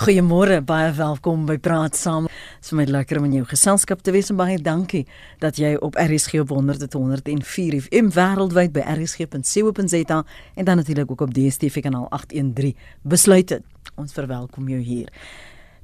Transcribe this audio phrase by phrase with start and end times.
[0.00, 2.24] Goeiemôre, baie welkom by Praat Saam.
[2.24, 5.02] Dit is my lekker om in jou geselskap te wees en baie dankie
[5.42, 10.22] dat jy op RSG op 100.104 FM wêreldwyd by rsg.co.za
[10.56, 12.72] en dan natuurlik ook op DStv kanaal 813
[13.04, 13.66] besluit het.
[14.00, 15.12] Ons verwelkom jou hier.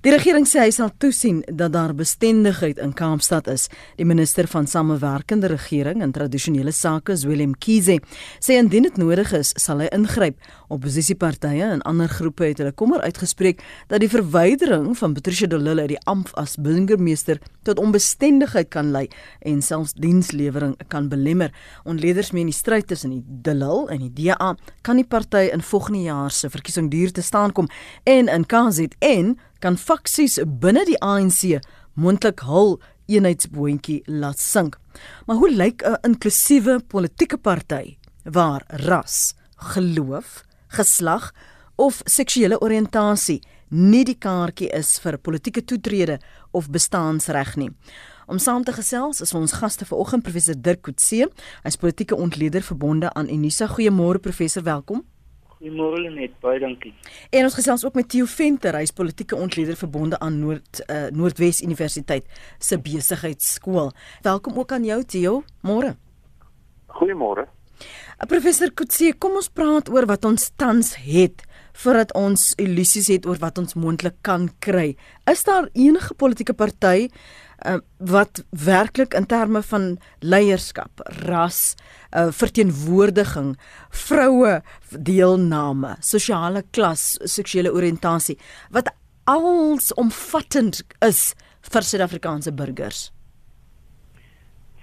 [0.06, 3.64] Die regering sê hy sal toesien dat daar bestendigheid in Kaapstad is.
[3.98, 7.96] Die minister van Samewerkende Regering en Tradisionele Sake, Willem Kiese,
[8.38, 10.38] sê indien dit nodig is, sal hy ingryp.
[10.70, 15.88] Opposisiepartye en ander groepe het hulle kommer uitgespreek dat die verwydering van Patricia de Lille
[15.88, 19.08] uit die amp as burgemeester tot onbestendigheid kan lei
[19.42, 21.50] en selfs dienslewering kan belemmer.
[21.82, 24.54] Ontleeders meen die stryd tussen die de Lille en die DA
[24.86, 27.66] kan die party in volgende jaar se verkiesing duur te staan kom
[28.06, 31.58] en in KZN kan faksies binne die ANC
[31.94, 34.78] moontlik hul eenheidsboontjie laat sink.
[35.26, 41.32] Maar hoe lyk 'n inklusiewe politieke party waar ras, geloof, geslag
[41.76, 47.70] of seksuele oriëntasie nie die kaartjie is vir politieke toetrede of bestaansreg nie?
[48.26, 51.28] Om saam te gesels is ons gaste vanoggend professor Dirk Coetzee,
[51.62, 53.66] hy's politieke ontleder verbonde aan Unisa.
[53.66, 55.04] Goeiemôre professor, welkom.
[55.66, 56.92] Goeiemôre net, baie dankie.
[57.34, 61.58] En ons gesels ook met Theo Venter, hy's politieke ontleder verbonde aan Noord uh, Noordwes
[61.66, 62.28] Universiteit
[62.62, 63.90] se besigheidskool.
[64.22, 65.96] Welkom ook aan jou Theo, môre.
[67.00, 67.48] Goeiemôre.
[67.82, 71.42] Uh, professor Kutsie, kom ons praat oor wat ons tans het
[71.82, 74.92] voordat ons illusies het oor wat ons moontlik kan kry.
[75.26, 77.08] Is daar enige politieke party
[77.66, 81.74] uh, wat werklik in terme van leierskap, ras,
[82.12, 83.56] uh, verteenwoordiging,
[84.06, 88.38] vroue deelname, sosiale klas, seksuele oriëntasie
[88.74, 88.92] wat
[89.26, 91.34] alsomvattend is
[91.66, 93.08] vir Suid-Afrikaanse burgers.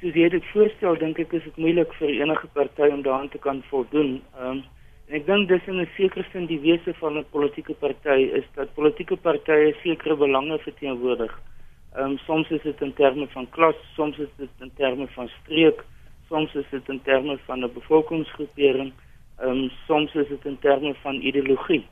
[0.02, 3.40] Soos jy dit voorstel, dink ek is dit moeilik vir enige party om daaraan te
[3.40, 4.18] kan voldoen.
[4.38, 4.64] Ehm um,
[5.12, 8.46] en ek dink dis in 'n sekere sin die wese van 'n politieke party is
[8.56, 11.32] dat politieke partye sekere belange verteenwoordig.
[11.96, 15.28] Ehm um, soms is dit in terme van klas, soms is dit in terme van
[15.28, 15.84] streek,
[16.28, 18.94] soms is dit in terme van 'n bevolkingsgroepering,
[19.38, 21.86] ehm um, soms is dit in terme van ideologie,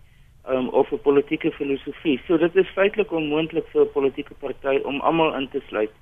[0.46, 2.22] ehm um, of 'n politieke filosofie.
[2.28, 5.94] So dit is feitelik onmoontlik vir 'n politieke party om almal in te sluit.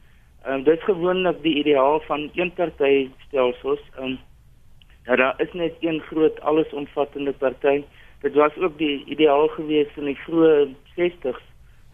[0.43, 4.19] Ehm um, dit is gewoonlik die ideaal van eenpartytelsels, ehm um,
[5.03, 7.83] dat daar is net een groot allesomvattende party.
[8.21, 11.48] Dit was ook die ideaal geweest in die vroeë 60s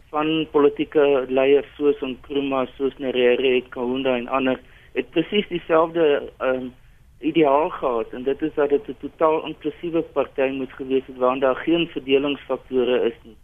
[0.10, 4.60] van politieke leiers soos Nkrumah, soos Nyerere, Kaunda en ander
[4.96, 6.74] het presies dieselfde um,
[7.20, 11.40] ideaal gehad en dit is dat dit 'n totaal inklusiewe party moet gewees het waar
[11.40, 13.38] daar geen verdelingsfaktore is nie.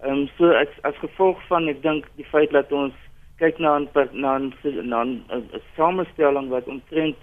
[0.00, 2.94] Ehm um, so as as gevolg van ek dink die feit dat ons
[3.36, 4.52] kyk na 'n na 'n
[4.88, 7.16] na 'n samestelling wat omtrent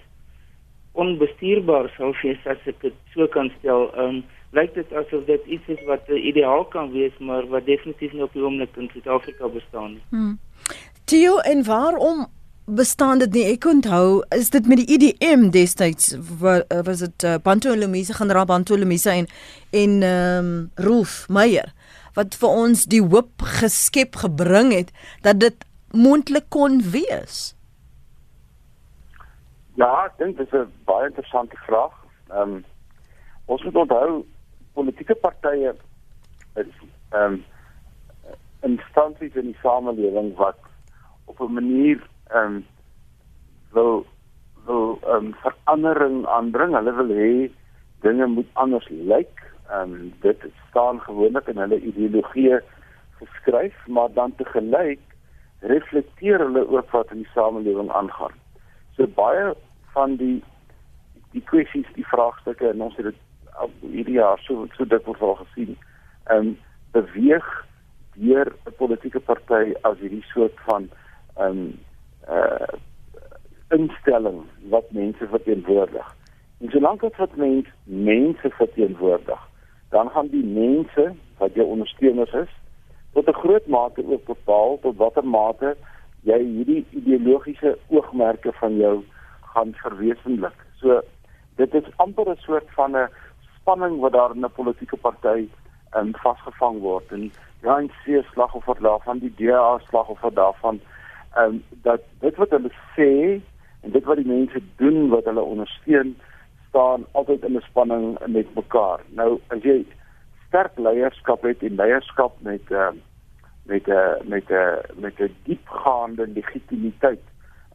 [0.94, 3.90] onbestuurbaar sou wees as ek dit so kan stel.
[3.94, 4.22] Ehm um,
[4.54, 8.22] lyk dit asof dit iets is wat uh, ideaal kan wees, maar wat definitief nie
[8.22, 10.04] op die oomblik in Suid-Afrika bestaan nie.
[10.14, 10.36] Hmm.
[11.10, 12.26] Tio en waarom
[12.64, 13.44] bestaan dit nie?
[13.56, 18.14] Ek onthou, is dit met die IDM e destyds eh, was dit uh, Bantu Lumisa,
[18.14, 19.26] generaal Bantu Lumisa en
[19.70, 21.74] en ehm um, Rolf Meyer
[22.14, 24.92] wat vir ons die hoop geskep gebring het
[25.26, 27.54] dat dit moontlik kon wees.
[29.74, 31.94] Ja, ek dink dit is 'n baie interessante vraag.
[32.30, 32.64] Ehm um,
[33.46, 34.24] ons moet onthou
[34.72, 35.74] politieke partye
[36.54, 36.70] is
[37.10, 37.44] ehm um,
[38.62, 40.58] instansies in die samelewing wat
[41.24, 42.66] op 'n manier ehm um,
[43.72, 44.06] wil
[44.66, 46.74] wil ehm um, verandering aanbring.
[46.74, 47.50] Hulle wil hê
[48.06, 49.42] dinge moet anders lyk.
[49.70, 52.60] Ehm um, dit staan gewoonlik in hulle ideologie
[53.18, 55.02] geskryf, maar dan te gelyk
[55.60, 58.43] reflekteer hulle ook wat in die samelewing aangaan.
[58.96, 59.54] So baie
[59.94, 60.42] van die
[61.34, 63.22] die kwessies, die vraagstukke en ons het dit
[63.80, 65.76] hierdie jaar so so word al gesien.
[66.30, 66.58] Ehm um,
[66.94, 67.46] beweeg
[68.14, 70.90] deur 'n politieke party as hierdie soort van
[71.36, 71.78] ehm um,
[72.28, 72.74] uh
[73.74, 76.14] instelling wat mense verteenwoordig.
[76.60, 79.40] En solank dit wat mense mense verteenwoordig,
[79.88, 82.52] dan gaan die mense wat jou ondersteuners is
[83.12, 85.76] tot 'n groot mate ook bepaal tot watter mate
[86.24, 88.94] jy hierdie ideologiese oogmerke van jou
[89.54, 90.56] gaan verwesenlik.
[90.80, 91.00] So
[91.56, 93.08] dit is amper 'n soort van 'n
[93.56, 95.48] spanning wat daar in 'n politieke party
[95.96, 97.32] um, vasgevang word en
[97.62, 100.80] ja, en se slagoffer daarvan die DA slagoffer daarvan
[101.34, 103.40] ehm um, dat dit wat hulle sê
[103.82, 106.16] en dit wat die mense doen wat hulle ondersteun
[106.68, 109.00] staan altyd in 'n spanning met mekaar.
[109.08, 109.86] Nou as jy
[110.46, 113.02] sterk leierskap het en leierskap met ehm uh,
[113.64, 117.22] met 'n met 'n met 'n diepgaande legitimiteit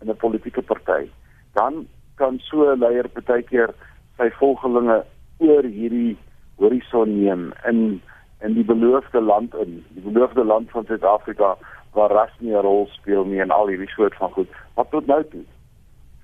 [0.02, 1.10] in 'n politieke party,
[1.54, 3.74] dan kan so 'n leier baie keer
[4.18, 5.04] sy volgelinge
[5.38, 6.18] oor hierdie
[6.56, 8.02] horison neem in
[8.42, 11.58] in die beloofde land in, die beloofde land van Suid-Afrika
[11.92, 14.50] waar ras nie 'n rol speel nie en al hierdie soort van goed.
[14.74, 15.44] Wat tot nou toe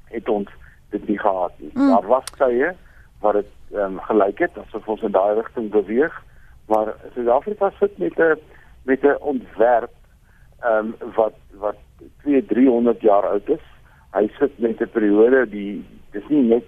[0.03, 0.49] het ons
[0.89, 1.71] dit nie gehad nie.
[1.73, 1.89] Mm.
[1.89, 2.73] Daar was tye
[3.21, 6.23] waar dit ehm um, gelyk het asof ons in daai rigting beweeg,
[6.65, 8.39] maar Suid-Afrika sit met 'n
[8.85, 9.93] met 'n ontwerp
[10.59, 11.75] ehm um, wat wat
[12.21, 13.65] 2 300 jaar oud is.
[14.11, 16.67] Hy sit met 'n periode die dis nie net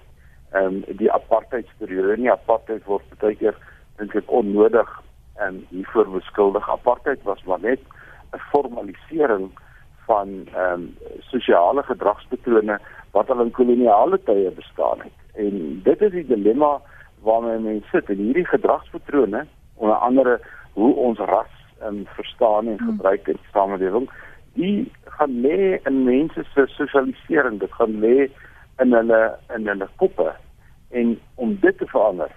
[0.52, 2.32] ehm um, die apartheidsperiode nie.
[2.32, 3.56] Apartheid word baie keer
[3.98, 5.02] dink ek onnodig
[5.36, 6.70] en um, hiervoor beskuldig.
[6.70, 7.80] Apartheid was maar net
[8.34, 9.50] 'n formalisering
[10.06, 12.80] van ehm um, sosiale gedragspatrone
[13.12, 15.18] wat al in koloniale tye bestaan het.
[15.36, 16.82] En dit is die dilemma
[17.22, 20.40] waarmee mense sit en hierdie gedragspatrone onder andere
[20.74, 22.88] hoe ons ras um, verstaan en hmm.
[22.88, 24.10] gebruik in die samelewing,
[24.58, 28.28] die gaan lê in mense se sosialisering, dit gaan lê
[28.82, 29.22] in hulle
[29.56, 30.32] in hulle koppe
[30.90, 32.32] en om dit te verander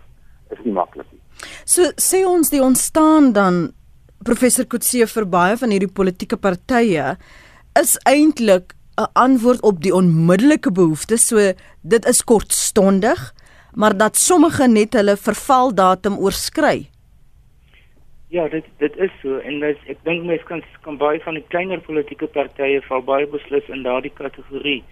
[0.51, 1.23] is nie maklik nie.
[1.65, 3.71] So sê ons die ontstaan dan
[4.27, 7.17] professor Kutse vir baie van hierdie politieke partye
[7.79, 11.27] is eintlik 'n antwoord op die onmiddellike behoeftes.
[11.27, 11.53] So
[11.83, 13.33] dit is kortstondig,
[13.75, 16.90] maar dat sommige net hulle vervaldatum oorskry.
[18.31, 21.49] Ja, dit dit is so en dis, ek dink mense kan kan baie van die
[21.50, 24.85] kleiner politieke partye val baie beslis in daardie kategorie.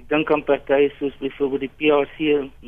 [0.00, 2.16] Ek dink aan partye soos byvoorbeeld die PAC,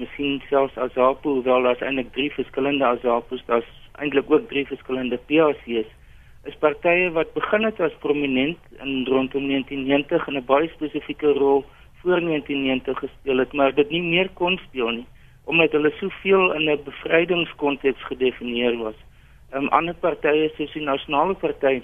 [0.02, 3.72] miskien selfs AZAPO, hoewel daar's eintlik drie verskillende AZAPO's, daar's
[4.04, 5.96] eintlik ook drie verskillende PAC's.
[6.44, 11.64] Is partye wat begin het as prominent in rondom 1990 en 'n baie spesifieke rol
[12.02, 15.08] voor 1990 gespeel het, maar dit nie meer kon speel nie
[15.48, 19.07] omdat hulle soveel in 'n bevrydingskonteks gedefinieer was.
[19.50, 21.80] Ehm um, ander partye soos die Nasionale Party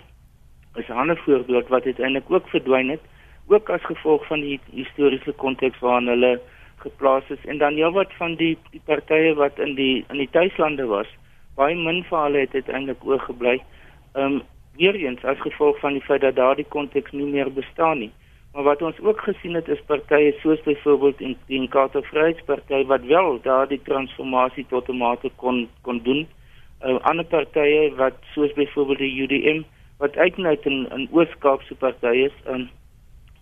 [0.80, 3.00] is 'n ander voorbeeld wat uiteindelik ook verdwyn het,
[3.46, 6.40] ook as gevolg van die historiese konteks waarin hulle
[6.76, 10.86] geplaas is en dan heelwat van die die partye wat in die in die tuislande
[10.86, 11.08] was,
[11.56, 13.56] baie min van hulle het uiteindelik oorgebly.
[14.12, 14.42] Ehm um,
[14.76, 18.12] weer eens as gevolg van die feit dat daardie konteks nie meer bestaan nie.
[18.52, 23.04] Maar wat ons ook gesien het is partye soos byvoorbeeld in die Inkatha Vryheidsparty wat
[23.04, 26.26] wel daardie transformasie tot 'n mate kon kon doen
[26.84, 29.62] uh, ander partye wat soos byvoorbeeld die UDM
[29.98, 32.68] wat uitnet in in Oos-Kaapse partye is in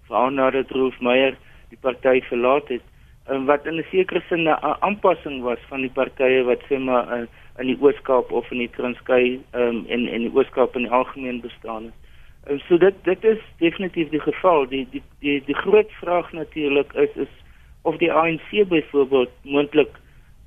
[0.07, 1.37] veral nadat Rolf Meyer
[1.69, 2.83] die party verlaat het
[3.27, 7.07] en wat in 'n sekere sin 'n aanpassing was van die partye wat sê maar
[7.19, 7.27] uh,
[7.59, 11.41] in die Oos-Kaap of in die Transkei um, en en die Oos-Kaap in die algemeen
[11.41, 11.95] bestaan het.
[12.45, 14.67] En so dit dit is definitief die geval.
[14.69, 17.35] Die die die die groot vraag natuurlik is is
[17.83, 20.01] of die ANC byvoorbeeld moontlik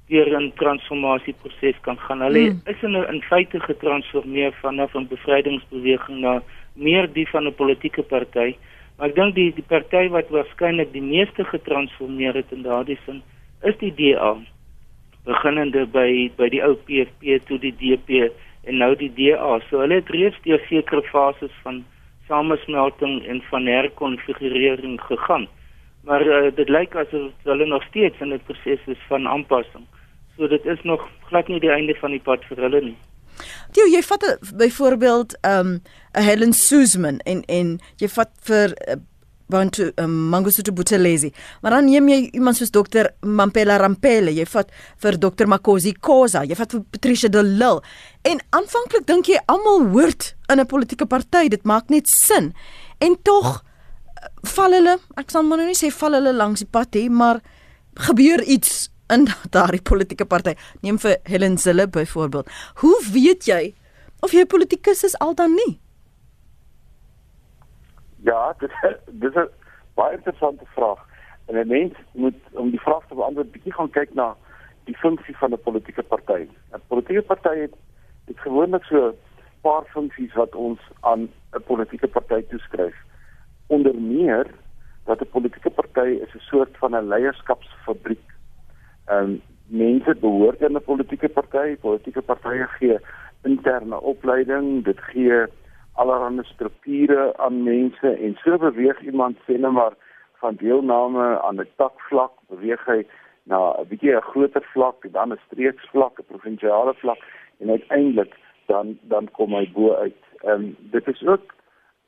[0.08, 2.22] deur 'n transformasieproses kan gaan.
[2.22, 2.62] Hulle mm.
[2.66, 6.42] is in 'n in feite getransformeer vanaf 'n bevrydingsbeweging na
[6.74, 8.56] meer die van 'n politieke party.
[8.98, 13.24] Maar ek dink die die party wat waarskynlik die meeste getransformeer het in daardie sin
[13.64, 14.38] is die DA.
[15.26, 18.32] Beginnende by by die ou PFP toe die DP
[18.64, 19.60] en nou die DA.
[19.70, 21.84] So hulle het reeds deur sekere fases van
[22.28, 25.48] samesmelting en van herkonfigurering gegaan.
[26.06, 29.86] Maar uh, dit lyk asof hulle nog steeds in 'n proses is van aanpassing.
[30.36, 32.98] So dit is nog glad nie die einde van die pad vir hulle nie.
[33.76, 34.24] Jy jy vat
[34.56, 39.00] byvoorbeeld ehm, um, Helen Suzman en en jy vat vir uh,
[39.52, 41.32] want um, Mangosuthu Buthelezi.
[41.62, 44.72] Maar dan neem jy iemand soos dokter Mampela Rampele, jy vat
[45.04, 47.84] vir dokter Makosi Khoza, jy vat vir Patricia de Lille.
[48.26, 52.54] En aanvanklik dink jy almal hoort in 'n politieke party, dit maak net sin.
[53.00, 56.72] En tog eh, val hulle, ek sal maar nou nie sê val hulle langs die
[56.72, 57.42] pad hê, maar
[57.94, 60.56] gebeur iets in daardie politieke party.
[60.82, 62.50] Neem vir Helen Zille byvoorbeeld.
[62.82, 63.74] Hoe weet jy
[64.26, 65.80] of jy politikus is al dan nie?
[68.26, 68.72] Ja, dit
[69.22, 69.50] dis 'n
[69.94, 71.00] baie interessante vraag.
[71.46, 74.36] En 'n mens moet om die vraag te beantwoord, bietjie gaan kyk na
[74.84, 76.48] die funksie van 'n politieke party.
[76.74, 77.74] 'n Politieke party het
[78.26, 79.18] dit gewoonlik so 'n
[79.62, 82.96] paar funksies wat ons aan 'n politieke party toeskryf.
[83.68, 84.48] Onder meer
[85.06, 88.35] dat 'n politieke party is 'n soort van 'n leierskapsfabriek
[89.06, 92.98] Ehm um, mense behoort in 'n politieke party, politieke partye gee
[93.44, 95.46] interne opleiding, dit gee
[95.94, 99.94] allerlei strukture aan mense en so beweeg iemand net maar
[100.42, 103.06] van deelname aan 'n takvlak beweeg hy
[103.44, 107.22] na 'n bietjie 'n groter vlak, dan 'n streeksvlak, 'n provinsiale vlak
[107.60, 108.34] en uiteindelik
[108.66, 110.22] dan dan kom hy bo uit.
[110.44, 111.54] Ehm um, dit is ook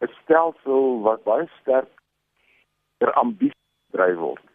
[0.02, 1.94] 'n stelsel wat baie sterk
[2.98, 4.46] ter ambisie gedryf word.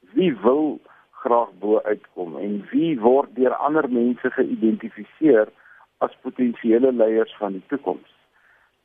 [0.00, 0.80] Wie wil
[1.26, 5.50] graag bo uitkom en wie word deur ander mense geïdentifiseer
[6.04, 8.12] as potensiële leiers van die toekoms.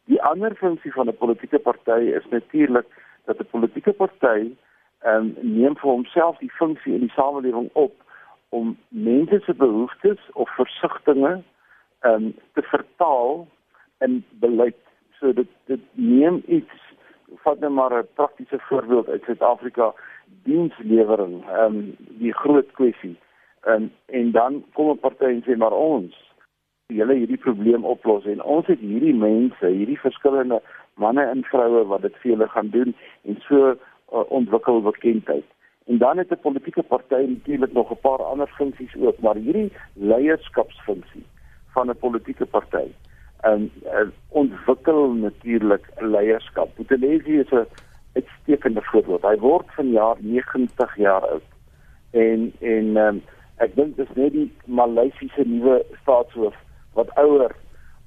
[0.09, 2.87] Die ander funksie van 'n politieke party is natuurlik
[3.25, 4.39] dat 'n politieke party
[5.01, 7.93] ehm um, neem vir homself die funksie in die samelewing op
[8.49, 11.43] om mense se behoeftes of versigtings
[12.01, 13.47] um, te vertaal
[13.99, 14.81] in beleid.
[15.19, 16.73] So dit dit neem iets
[17.43, 19.93] vat net maar 'n praktiese voorbeeld uit Suid-Afrika
[20.43, 23.17] dienslewering, ehm um, die groot kwessie.
[23.61, 26.31] Ehm um, en dan kom 'n party en sê maar ons
[26.87, 30.61] julle hierdie probleem oplos en ons het hierdie mense, hierdie verskillende
[30.93, 33.75] manne en vroue wat dit vir julle gaan doen en so uh,
[34.27, 35.45] ontwikkel bekendheid.
[35.85, 39.71] En dan het 'n politieke party natuurlik nog 'n paar ander funksies ook, maar hierdie
[39.93, 41.25] leierskapsfunksie
[41.73, 42.87] van 'n politieke party
[43.41, 46.75] en uh, ontwikkel natuurlik leierskap.
[46.75, 47.65] Boetelesi is 'n
[48.13, 49.21] uitstekende voorbeeld.
[49.21, 51.47] Hy word vanjaar 90 jaar oud.
[52.11, 53.21] En en um,
[53.57, 56.55] ek dink dis net die Maleisiese nuwe staatshoof
[56.93, 57.55] wat ouer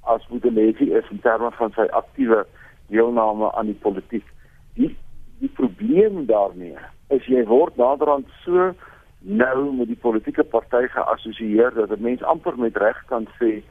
[0.01, 2.45] as Boetelesi is in terme van sy aktiewe
[2.87, 4.25] deelname aan die politiek.
[4.73, 4.97] Die
[5.39, 6.77] die probleem daarmee
[7.07, 8.71] is jy word naderhand so
[9.19, 13.63] nou met die politieke party geassosieer dat 'n mens amper met reg kan sê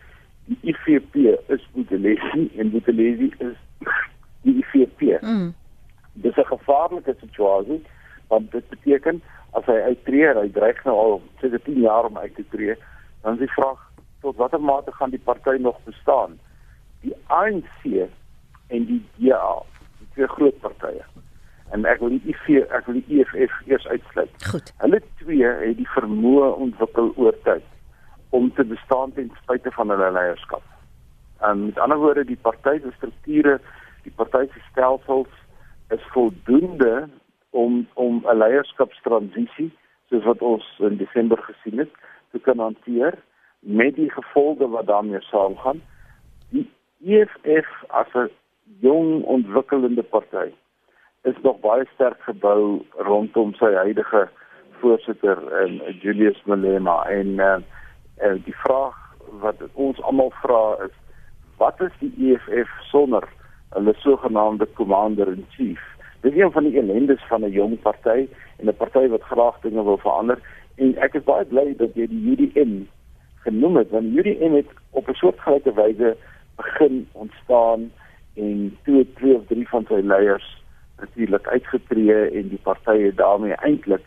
[0.45, 1.15] die IFP
[1.47, 3.57] is Boetelesi en Boetelesi is
[4.43, 5.01] die IFP.
[5.21, 5.55] Mm.
[6.13, 7.83] Dis 'n gevaarlike situasie
[8.29, 12.35] want dit beteken as hy uittreë, hy dreig nou al seker 10 jaar om uit
[12.35, 12.77] te tree,
[13.23, 13.81] dan is die vraag
[14.21, 16.39] tot watter mate gaan die party nog bestaan?
[17.01, 18.09] Die ANC
[18.67, 19.63] en die DA,
[19.99, 21.05] die twee groot partye.
[21.71, 24.35] En ek wil die IFP, ek wil die EFF eers uitsluit.
[24.51, 24.73] Goed.
[24.83, 27.65] Hulle twee het die vermoë ontwikkel oor tyd
[28.35, 30.63] om te bestaan ten spyte van hulle leierskap.
[31.41, 33.61] En met ander woorde, die party se strukture,
[34.03, 35.31] die party se stelsels
[35.95, 37.09] is voldoende
[37.51, 39.71] om om 'n leierskapstransisie
[40.09, 41.93] soos wat ons in Desember gesien het
[42.31, 43.15] te kan hanteer
[43.61, 45.83] met die gevolge wat daarmee saamgaan.
[46.51, 46.71] Die
[47.05, 48.31] EFF as 'n
[48.81, 50.51] jong ontwikkelende party
[51.23, 54.29] is nog baie sterk gebou rondom sy huidige
[54.81, 57.57] voorsitter en Julius Malema en uh,
[58.23, 58.97] uh, die vraag
[59.41, 60.95] wat ons almal vra is
[61.57, 63.27] wat is die EFF sonder
[63.75, 65.81] hulle sogenaamde commander in chief?
[66.21, 68.27] Dit is een van die ellendes van 'n jong party
[68.59, 70.39] en 'n party wat graag dinge wil verander.
[70.75, 72.83] En ek is baie bly dat jy die UDM
[73.45, 76.17] genoem het want UDM het op 'n soortgelyke wyse
[76.57, 77.93] begin ontstaan
[78.35, 80.63] en twee twee of drie van sy leiers
[80.99, 84.03] natuurlik uitgetree en die partye daarmee eintlik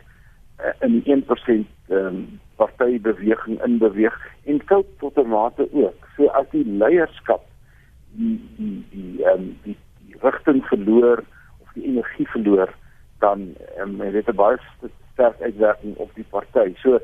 [0.60, 6.00] uh, in 1% um, partybeweging in beweeg en koop tot 'n mate ook.
[6.16, 7.44] So as die leierskap
[8.18, 11.24] die die die ehm um, die, die rigting verloor
[11.78, 12.74] die energie verloor
[13.20, 14.58] dan um, het dit 'n baie
[15.14, 16.74] sterk uitwerking op die party.
[16.78, 17.00] So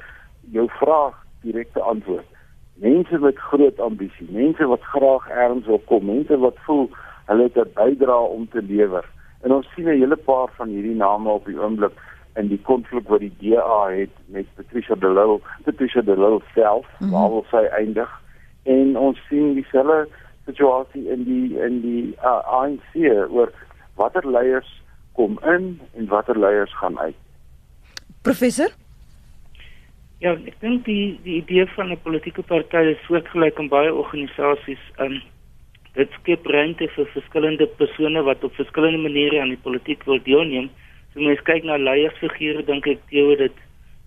[0.51, 2.25] jou vraag direkte antwoord.
[2.73, 6.89] Mense met groot ambisie, mense wat graag ergens wil kom, mense wat voel
[7.25, 9.05] hulle het 'n bydrae om te lewer.
[9.41, 11.93] En ons sien 'n hele paar van hierdie name op die oomblik
[12.35, 16.87] in die konflik wat die DA het met Patricia de Lille, Patricia de Lille self,
[16.87, 17.11] mm -hmm.
[17.11, 18.09] waar wil sy eindig?
[18.63, 20.07] En ons sien dieselfde
[20.45, 22.95] situasie in die in die uh, ANC
[23.29, 23.51] oor
[23.95, 24.81] watter leiers
[25.13, 27.15] kom in en watter leiers gaan uit.
[28.21, 28.71] Professor?
[30.23, 34.83] Ja, ek dink die die idee van 'n politieke party is soortgelyk in baie organisasies.
[34.97, 35.21] Um
[35.93, 40.69] dit skep ruimte vir verskillende persone wat op verskillende maniere aan die politiek wil deelneem.
[41.13, 43.61] So mens kyk na leiersfigure, dink ek teoor dit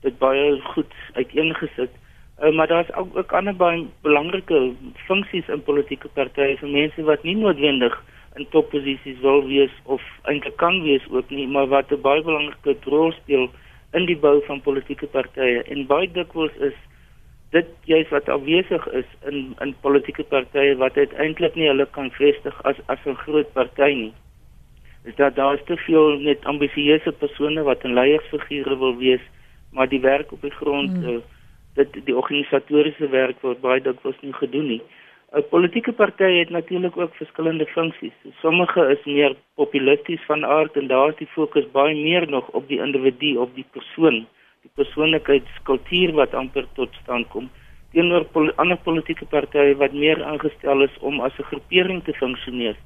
[0.04, 1.92] dit baie goed uiteengesit.
[2.42, 4.74] Uh, maar daar's ook, ook ander baie belangrike
[5.06, 7.94] funksies in politieke partye vir mense wat nie noodwendig
[8.36, 12.76] in topposisies wil wees of eintlik kan wees ook nie, maar wat 'n baie belangrike
[12.84, 13.48] rol speel
[13.92, 15.62] in die bou van politieke partye.
[15.62, 16.76] En baie dikwels is
[17.50, 22.62] dit juist wat afwesig is in in politieke partye wat uiteindelik nie hulle kan vestig
[22.62, 24.14] as as 'n groot party nie.
[25.06, 29.24] Is dat daar is te veel net ambisieuse persone wat 'n leiersfigure wil wees,
[29.70, 31.08] maar die werk op die grond hmm.
[31.08, 31.22] uh,
[31.74, 34.82] dit die organisatoriese werk word baie dikwels nie gedoen nie.
[35.32, 38.16] 'n Politieke party het natuurlik ook verskillende funksies.
[38.40, 42.68] Sommige is meer populisties van aard en daar is die fokus baie meer nog op
[42.68, 44.26] die individu, op die persoon,
[44.62, 47.50] die persoonlikheidskultuur wat amper tot stand kom.
[47.92, 52.76] Teenoor pol ander politieke partye wat meer aangestel is om as 'n groepering te funksioneer.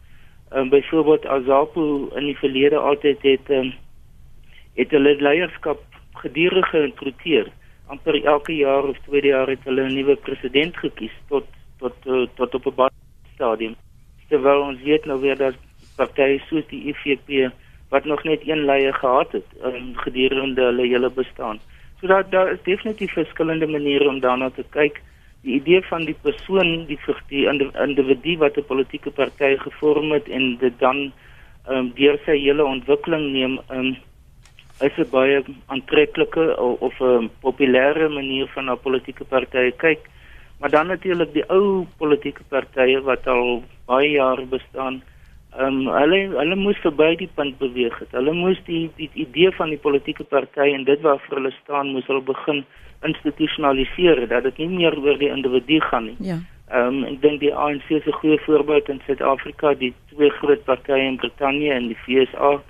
[0.52, 3.72] Um, byvoorbeeld Azapo in die verlede altyd het um,
[4.74, 5.82] het hulle leierskap
[6.22, 7.52] gedurig geïnkludeer.
[7.90, 11.46] amper elke jaar of tweede jaar het hulle 'n nuwe president gekies tot
[11.78, 12.98] tot uh, tot op 'n baie
[13.34, 13.74] stadium.
[14.28, 15.54] Terwyl ons weet nou weer dat
[15.96, 17.52] partye soos die IFP
[17.88, 21.58] wat nog net een leier gehad het um, gedurende hulle hele bestaan.
[22.00, 25.02] So dat daar is definitief verskillende maniere om daarna te kyk.
[25.42, 30.56] Die idee van die persoon, die die individu wat 'n politieke party gevorm het en
[30.56, 31.12] dit dan
[31.66, 33.96] ehm um, deur sy hele ontwikkeling neem, um,
[34.80, 40.00] is 'n baie aantreklike of 'n populêre manier van 'n politieke party kyk
[40.60, 45.00] Maar dan natuurlik die ou politieke partye wat al baie jare bestaan.
[45.56, 48.12] Ehm um, hulle hulle moes verby die punt beweeg het.
[48.12, 52.06] Hulle moes die die idee van die politieke party en dit waarvoor hulle staan moes
[52.12, 52.60] hulle begin
[53.02, 56.16] institusionaliseer dat dit nie meer oor die individu gaan nie.
[56.32, 56.38] Ja.
[56.70, 60.64] Ehm um, ek dink die ANC is 'n goeie voorbeeld in Suid-Afrika, die twee groot
[60.64, 62.60] partye in Brittanje en die FSA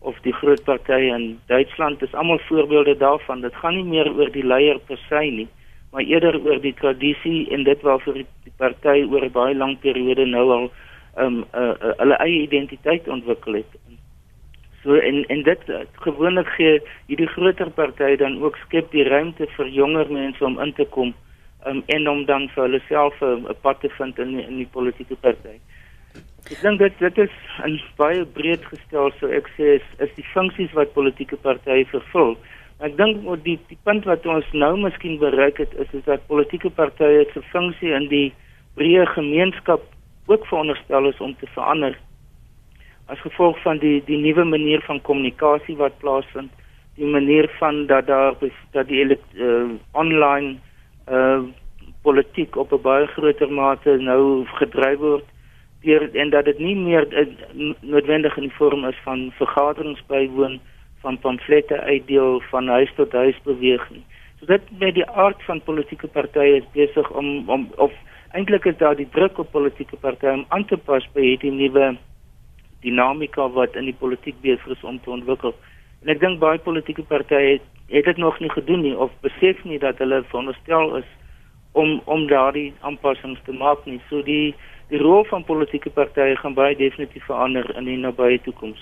[0.00, 3.40] of die groot partye in Duitsland is almal voorbeelde daarvan.
[3.40, 5.48] Dit gaan nie meer oor die leier per se nie,
[5.92, 10.24] maar eerder oor die tradisie en dit waarvoor die party oor 'n baie lang periode
[10.24, 10.70] nou al
[11.16, 13.70] ehm um, uh, uh, hulle eie identiteit ontwikkel het.
[14.82, 15.72] So en en dit
[16.04, 20.72] gewoonlik gee hierdie groter partye dan ook skep die ruimte vir jonger mense om in
[20.72, 21.12] te kom
[21.66, 24.70] um, en om dan vir hulle self 'n pad te vind in die, in die
[24.72, 25.58] politieke party.
[26.50, 30.28] Ek dink dit dit is 'n baie breed gestel so ek sê is, is die
[30.32, 32.36] funksies wat politieke partye vervul.
[32.80, 36.26] Ek dink oor die die punt wat ons nou miskien bereik het is is dat
[36.26, 38.32] politieke partye se funksie in die
[38.76, 39.82] breë gemeenskap
[40.26, 41.98] ook veronderstel is om te verander
[43.10, 46.50] as gevolg van die die nuwe manier van kommunikasie wat plaasvind
[47.00, 48.34] die manier van dat daar
[48.72, 50.56] dat die uh, online
[51.08, 51.42] uh
[52.02, 55.24] politiek op 'n baie groter mate nou gedryf word
[55.82, 57.26] deur en dat dit nie meer uh,
[57.80, 60.60] noodwendig in die vorm is van vergaderings bywoon
[61.00, 64.02] van pamflette uitdeel van huis tot huis beweging.
[64.38, 67.92] So dit met die aard van politieke partye is besig om om of
[68.32, 71.96] eintlik is daar die druk op politieke partye om aan te pas by hierdie nuwe
[72.84, 75.54] dinamika wat in die politiek besig is om te ontwikkel.
[76.02, 79.64] En ek dink baie politieke partye het, het dit nog nie gedoen nie of besef
[79.64, 81.08] nie dat hulle veronderstel is
[81.72, 84.00] om om daardie aanpassings te maak nie.
[84.08, 84.54] So die
[84.90, 88.80] die rol van politieke partye gaan baie definitief verander in die nabye toekoms.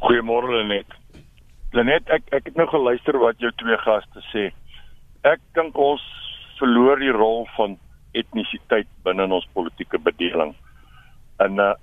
[0.00, 0.94] Goeiemôre Lenet.
[1.76, 4.48] Lenet, ek ek het nou geluister wat jou twee gaste sê.
[5.28, 6.04] Ek dink ons
[6.58, 7.76] verloor die rol van
[8.16, 10.54] etnisiteit binne ons politieke bedeling.
[11.44, 11.74] En uh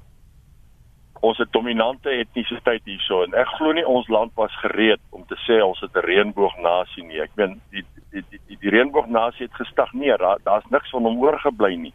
[1.21, 5.37] ons het dominante etnisiteit hierso en ek glo nie ons land was gereed om te
[5.45, 7.21] sê ons het 'n reënboognasie nie.
[7.21, 10.17] Ek meen die die die die, die reënboognasie het gestagneer.
[10.17, 11.93] Daar daar's niks van hom oorgebly nie.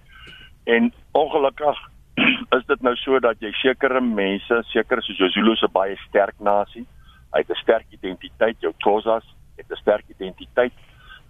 [0.64, 1.78] En ongelukkig
[2.56, 6.87] is dit nou so dat jy sekere mense, seker soos Zulu se baie sterk nasie,
[7.33, 9.24] hy het 'n sterk identiteit, jou Khoisas
[9.56, 10.72] het 'n sterk identiteit.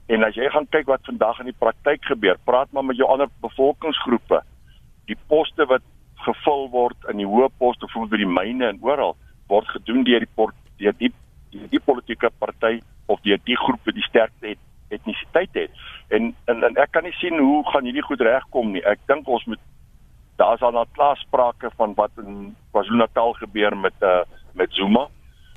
[0.08, 3.08] En as jy gaan kyk wat vandag in die praktyk gebeur, praat maar met jou
[3.08, 4.42] ander bevolkingsgroepe.
[5.06, 5.82] Die poste wat
[6.24, 9.16] gevul word in die hoë poste, byvoorbeeld by die myne en oral,
[9.48, 10.48] word gedoen deur die
[10.80, 11.12] deur die
[11.50, 12.80] die, die politieke party
[13.10, 14.60] of deur die groep wat die sterkste et,
[14.94, 15.82] etnisiteit het.
[16.14, 18.84] En, en en ek kan nie sien hoe gaan hierdie goed regkom nie.
[18.86, 19.62] Ek dink ons moet
[20.40, 24.22] daar's al 'n klaar sprake van wat in KwaZulu-Natal gebeur met uh
[24.54, 25.06] met Zuma.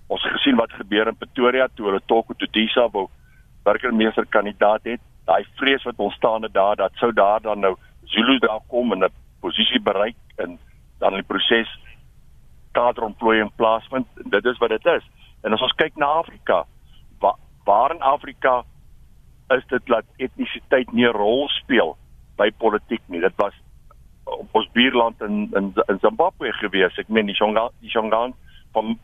[0.08, 3.08] Ons het gesien wat gebeur in Pretoria toe hulle Toko Tudisa wou
[3.63, 5.02] burgemeester kandidaat het.
[5.26, 9.04] Daai vrees wat ontstaan het daar dat sou daar dan nou Zulu daar kom en
[9.04, 10.60] 'n posisie bereik en
[11.00, 11.69] dan die proses
[12.72, 14.08] kaderontplooiing plaasvind.
[14.15, 15.10] Dit is wat dit is.
[15.43, 16.63] En as ons kyk na Afrika,
[17.22, 17.36] wa,
[17.67, 18.63] waar in Afrika
[19.54, 21.98] is dit dat etnisiteit nie 'n rol speel
[22.38, 23.19] by politiek nie.
[23.19, 23.54] Dit was
[24.24, 26.98] op ons buurland in in, in Zimbabwe gewees.
[26.98, 28.34] Ek meen die Shonga die Shongaan
[28.74, 28.98] van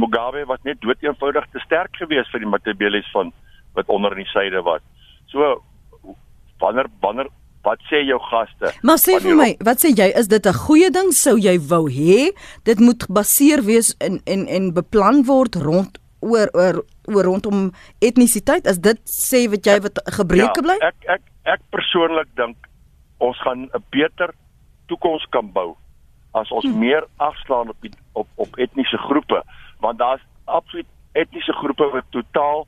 [0.00, 3.32] Mugabe was net dood eenvoudig te sterk geweest vir die Matabele's van
[3.74, 4.80] wat onder in die suide was.
[5.26, 5.62] So
[6.58, 7.28] wanneer wanneer
[7.62, 8.72] wat sê jou gaste?
[8.82, 11.90] Maar sê vir my, wat sê jy is dit 'n goeie ding sou jy wou
[11.90, 12.32] hê?
[12.64, 18.66] Dit moet gebaseer wees in en en beplan word rond oor oor oor rondom etnisiteit.
[18.66, 20.78] Is dit sê wat jy wat gebreke ja, bly?
[20.80, 22.56] Ek ek ek persoonlik dink
[23.18, 24.34] ons gaan 'n beter
[24.88, 25.76] toekoms kan bou
[26.32, 26.78] as ons hmm.
[26.78, 29.42] meer afslaan op die, op op etniese groepe
[29.80, 32.66] want daar's absoluut etniese groepe wat totaal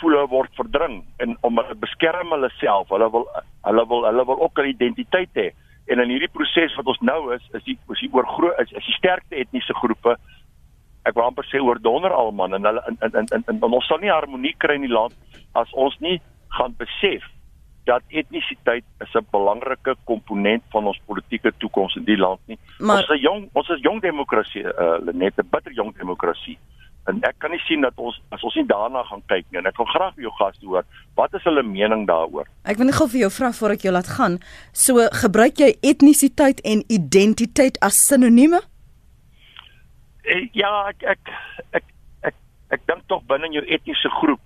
[0.00, 3.26] voel hulle word verdring en om hulle beskerm hulle self hulle wil
[3.68, 5.48] hulle wil hulle wil ook 'n identiteit hê
[5.88, 8.72] en in hierdie proses wat ons nou is is die is die oor groot is,
[8.72, 10.16] is die sterkste etniese groepe
[11.04, 13.86] ek wil amper sê oor donder almal en hulle in in in, in, in ons
[13.86, 15.14] sal nie harmonie kry in die land
[15.54, 16.20] as ons nie
[16.58, 17.24] gaan besef
[17.88, 22.58] dat etnisiteit is 'n belangrike komponent van ons politieke toekoms in die land nie.
[22.78, 26.58] Maar, ons is 'n jong ons is jong demokrasie, uh, net 'n bitter jong demokrasie.
[27.08, 29.60] En ek kan nie sien dat ons as ons nie daarna gaan kyk nie.
[29.62, 30.84] En ek wil graag jou gaste hoor,
[31.16, 32.48] wat is hulle mening daaroor?
[32.68, 34.36] Ek wil net gou vir jou vra voor ek jou laat gaan.
[34.76, 38.60] So gebruik jy etnisiteit en identiteit as sinonieme?
[40.28, 41.32] Eh, ja, ek ek
[41.80, 41.88] ek
[42.28, 42.36] ek,
[42.76, 44.42] ek dink tog binne jou etniese groep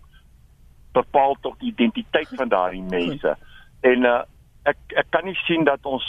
[0.94, 3.34] bepaal tog die identiteit van daardie mense.
[3.82, 4.20] En uh,
[4.68, 6.06] ek ek kan nie sien dat ons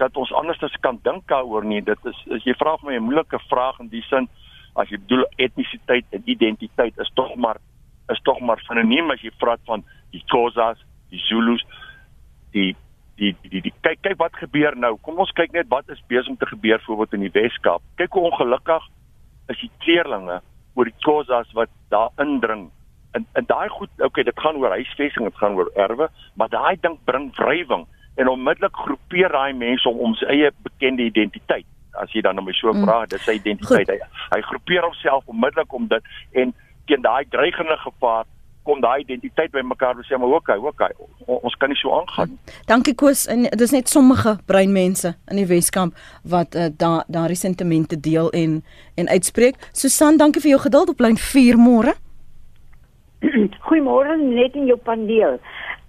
[0.00, 1.84] dat ons anders kan dink daaroor nie.
[1.86, 4.26] Dit is as jy vra vir my 'n moeilike vraag in die sin
[4.80, 7.60] as jy bedoel etnisiteit en identiteit is tog maar
[8.12, 10.80] is tog maar sinoniem as jy praat van die Khoisas,
[11.12, 11.64] die Zulus,
[12.52, 12.72] die
[13.20, 14.96] die die die, die kyk kyk wat gebeur nou.
[15.04, 17.84] Kom ons kyk net wat is besig om te gebeur voorbeeld in die Weskaap.
[18.00, 18.88] Kyk hoe ongelukkig
[19.52, 20.40] is die kleerlinge
[20.74, 22.70] oor die Khoisas wat daar indring
[23.12, 26.76] en en daai goed, okay, dit gaan oor huisvesting, dit gaan oor erwe, maar daai
[26.80, 27.84] ding bring wrywing
[28.16, 31.68] en onmiddellik groepeer daai mense om sy eie bekende identiteit.
[32.00, 33.10] As jy dan nou my so vra, mm.
[33.12, 33.90] dis sy identiteit.
[33.90, 36.54] Hy, hy groepeer homself onmiddellik om dit en
[36.88, 38.24] teen daai dreigende gevaar
[38.62, 40.92] kom daai identiteit by mekaar en sê maar okay, okay,
[41.26, 42.54] ons kan nie so aangaan nie.
[42.70, 45.98] Dankie Koos en dis net sommige breinmense in die Weskamp
[46.34, 48.60] wat uh, da daardie sentimente deel en
[49.00, 49.58] en uitspreek.
[49.72, 51.96] Susan, dankie vir jou geduld op lyn 4 môre.
[53.66, 55.40] Goeiemôre net in jou paneel.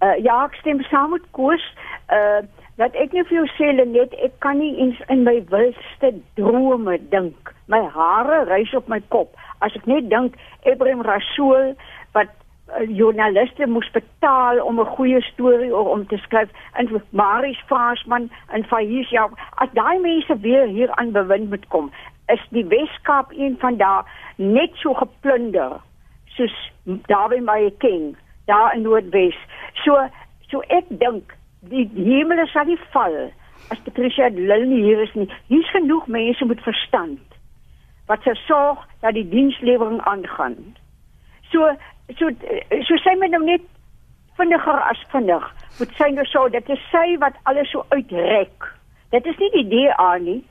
[0.02, 1.62] Uh ja, ek stem saam met Koos.
[2.10, 2.42] Uh
[2.80, 6.98] dat ek net vir jou sê net ek kan nie eens in my wildste drome
[7.10, 7.52] dink.
[7.70, 10.34] My hare rys op my kop as ek net dink
[10.66, 11.74] Ibrahim Rasool
[12.16, 12.32] wat
[12.74, 18.30] uh, joernaliste moes betaal om 'n goeie storie of om te skryf en Marius Faasman
[18.50, 19.28] en Faiz ja,
[19.62, 21.92] as daai mense weer hier aan bewind moet kom,
[22.28, 24.04] is die Weskaap een van daai
[24.36, 25.80] net so geplunder
[26.36, 26.54] soos
[27.06, 29.38] daar by my king daar in Noordwes.
[29.84, 30.08] So
[30.50, 31.32] so ek dink
[31.70, 33.16] die hemel sal nie val
[33.72, 35.28] as Patricia Lynn hier is nie.
[35.48, 37.20] Hier's genoeg mense met verstand
[38.06, 40.56] wat se sorg dat die dienslewering aangaan.
[41.52, 41.70] So
[42.18, 42.28] so
[42.88, 43.64] so sê my nou net
[44.36, 45.44] vinniger as vinnig.
[45.78, 48.68] Moet sy nou so dat dit sê wat alles so uitrek.
[49.14, 50.42] Dit is nie die DA nie.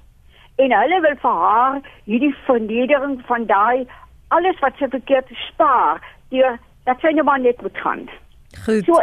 [0.62, 3.86] En hulle wil vir haar hierdie vernedering van daai
[4.34, 6.02] alles wat sy verkeerd spaar,
[6.34, 8.08] deur dat sy nou maar net moet gaan.
[8.66, 8.86] Goed.
[8.86, 9.02] So,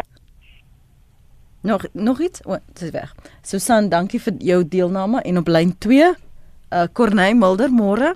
[1.62, 2.44] nog nog iets?
[2.44, 3.14] O, dit is weg.
[3.42, 6.10] Susan, dankie vir jou deelname en op lyn 2,
[6.70, 8.14] uh Corneil Mulder, môre.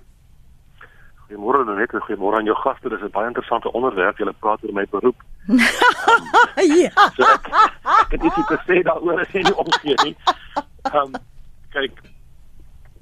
[1.29, 2.89] Goeiemôre net, goeiemôre aan jou gaste.
[2.89, 4.19] Dit is 'n baie interessante onderwerp.
[4.19, 5.23] Jy praat oor my beroep.
[6.83, 6.91] ja.
[7.17, 7.49] So ek,
[7.83, 10.17] ek het iets te sê daaroor as jy nie omgee nie.
[10.83, 11.13] Ehm um,
[11.71, 12.14] kyk,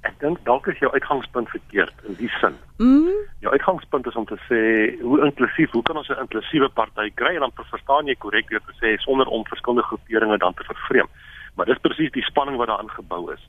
[0.02, 2.56] ek dink dalk is jou uitgangspunt verkeerd in die sin.
[2.82, 3.10] Mm.
[3.44, 4.60] Jou uitgangspunt is om te sê
[5.02, 8.62] hoe inklusief, hoe kan ons 'n inklusiewe party kry en dan verstaan jy korrek deur
[8.66, 11.08] te sê sonder om verskillende groeperinge dan te vervreem.
[11.54, 13.48] Maar dis presies die spanning wat daarin gebou is.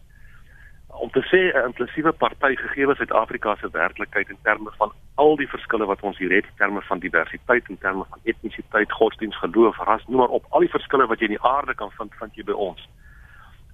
[0.88, 5.50] Om te sê 'n inklusiewe party gegee Suid-Afrika se werklikheid in terme van al die
[5.50, 9.78] verskille wat ons hier het in terme van diversiteit en terme van etnisiteit, godsdiens, geloof,
[9.78, 12.36] ras, noem maar op, al die verskille wat jy in die aarde kan vind, vind
[12.36, 12.80] jy by ons.
[12.82, 13.03] Dit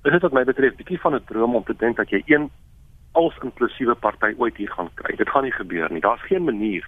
[0.03, 2.49] is wat my betref bietjie van 'n droom om te dink dat jy een
[3.11, 5.15] als inklusiewe party ooit hier gaan kry.
[5.15, 6.01] Dit gaan nie gebeur nie.
[6.01, 6.87] Daar's geen manier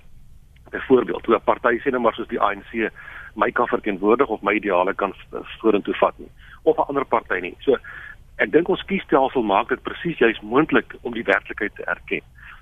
[0.69, 2.91] byvoorbeeld hoe 'n party sê net maar soos die ANC
[3.35, 5.13] my kan verteenwoordig of my ideale kan
[5.59, 6.31] vorentoe vat nie
[6.63, 7.55] of 'n ander party nie.
[7.59, 7.77] So
[8.35, 12.21] ek dink ons kiesstelsel maak dit presies juis moontlik om die werklikheid te erken.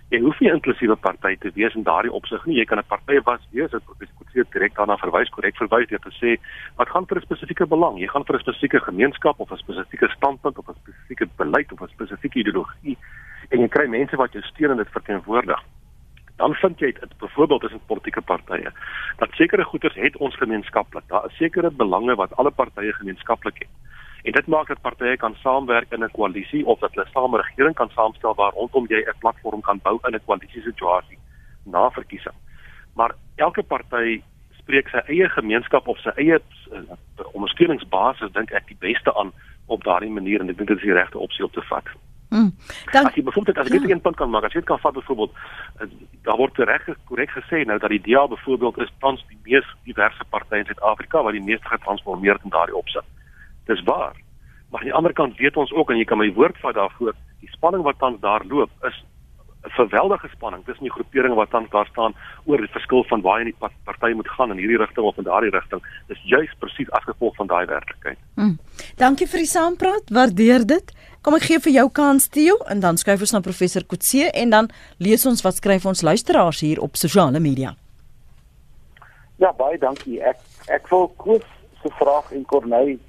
[0.09, 2.57] Jy hoef nie 'n inklusiewe party te wees in daardie opsig nie.
[2.57, 6.09] Jy kan 'n party was wees wat spesifiek direk daarna verwys, korrek verwys deur te
[6.09, 6.39] sê
[6.77, 7.99] wat gaan vir 'n spesifieke belang.
[7.99, 11.81] Jy gaan vir 'n spesifieke gemeenskap of 'n spesifieke standpunt of 'n spesifieke beleid of
[11.81, 12.97] 'n spesifieke ideologie
[13.51, 15.61] en jy kry mense wat jou steun en dit verteenwoordig.
[16.37, 18.71] Dan vind jy dit byvoorbeeld tussen politieke partye
[19.17, 21.03] dat sekere goederes het ons gemeenskaplik.
[21.07, 23.69] Daar is sekere belange wat alle partye gemeenskaplik het.
[24.23, 27.41] En dit maak dat partye kan saamwerk in 'n koalisie of dat hulle saam 'n
[27.41, 31.19] regering kan saamstel waar rondom jy 'n platform kan bou in 'n koalisie situasie
[31.63, 32.35] na verkiesing.
[32.95, 34.21] Maar elke party
[34.57, 36.37] spreek sy eie gemeenskap of sy eie
[36.71, 36.81] uh,
[37.31, 39.31] ondersteuningsbasis dink ek die beste aan
[39.65, 41.87] op daardie manier en ek dink dit is die regte opsie om te vat.
[42.29, 42.51] Mm.
[42.91, 43.89] Dan as jy byvoorbeeld as ek ja.
[43.89, 45.31] een punt kan maak, as jy dit kan vat byvoorbeeld
[45.81, 45.87] uh,
[46.27, 50.27] daar word reg korrek gesê nou dat die DA byvoorbeeld is tans die mees diverse
[50.29, 53.05] party in Suid-Afrika wat die meeste getransformeer in daardie opsig.
[53.69, 54.17] Dis waar.
[54.69, 57.15] Maar aan die ander kant weet ons ook en jy kan my woord vat daarvoor,
[57.41, 58.97] die spanning wat tans daar loop is
[59.63, 62.13] 'n geweldige spanning tussen die groeperinge wat tans daar staan
[62.45, 65.17] oor die verskil van waar jy in die party moet gaan in hierdie rigting of
[65.17, 65.81] in daardie rigting.
[66.07, 68.17] Dis juis presies as gevolg van daai werklikheid.
[68.35, 68.57] Mm.
[68.95, 70.09] Dankie vir die saampraat.
[70.09, 70.93] Waardeer dit.
[71.21, 74.49] Kom ek gee vir jou kans Theo en dan skuif ons na professor Kutse en
[74.49, 77.75] dan lees ons wat skryf ons luisteraars hier op sosiale media.
[79.35, 80.21] Ja, baie dankie.
[80.21, 81.43] Ek ek wil Koos
[81.81, 82.99] se vraag en Corneille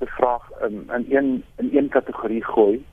[0.00, 2.84] se vraag in in een in een kategorie gooi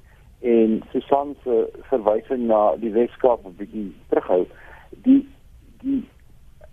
[0.41, 4.45] en Susan se verwysing na die Weskaap 'n bietjie terughou.
[4.89, 5.27] Die
[5.81, 6.09] die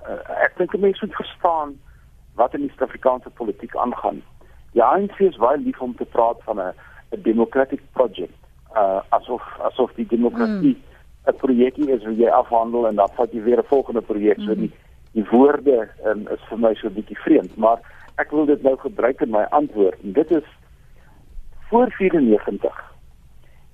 [0.09, 1.79] uh, ek dink mense moet verstaan
[2.35, 4.23] wat in die Suid-Afrikaanse politiek aangaan.
[4.73, 6.75] Die ANC is baie lief om te praat van 'n
[7.11, 8.39] 'n democratic project.
[8.75, 11.31] Uh asof asof die demokrasie mm.
[11.31, 14.39] 'n projekie is wat jy afhandel en dan vat jy weer 'n volgende projek.
[14.39, 14.45] Mm.
[14.45, 14.73] So die
[15.13, 17.79] die woorde um, is vir my so 'n bietjie vreemd, maar
[18.15, 20.01] ek wil dit nou gebruik in my antwoord.
[20.03, 20.49] En dit is
[21.69, 22.93] voor 94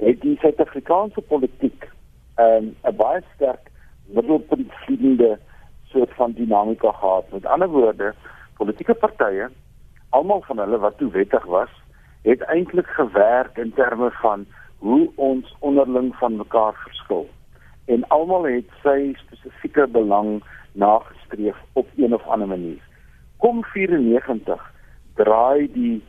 [0.00, 1.88] het die Suid-Afrikaanse politiek
[2.36, 3.70] um, 'n baie sterk
[4.06, 5.38] middelpuntvliegende
[5.84, 7.32] soort van dinamika gehad.
[7.32, 8.14] Met ander woorde,
[8.56, 9.48] politieke partye,
[10.08, 11.70] almal van hulle wat toe wettig was,
[12.22, 14.46] het eintlik gewerk in terme van
[14.78, 17.28] hoe ons onderling van mekaar verskil.
[17.84, 22.89] En almal het sy spesifieke belang nagestreef op een of ander manier.
[23.40, 24.60] Kom 94
[25.16, 26.02] draai die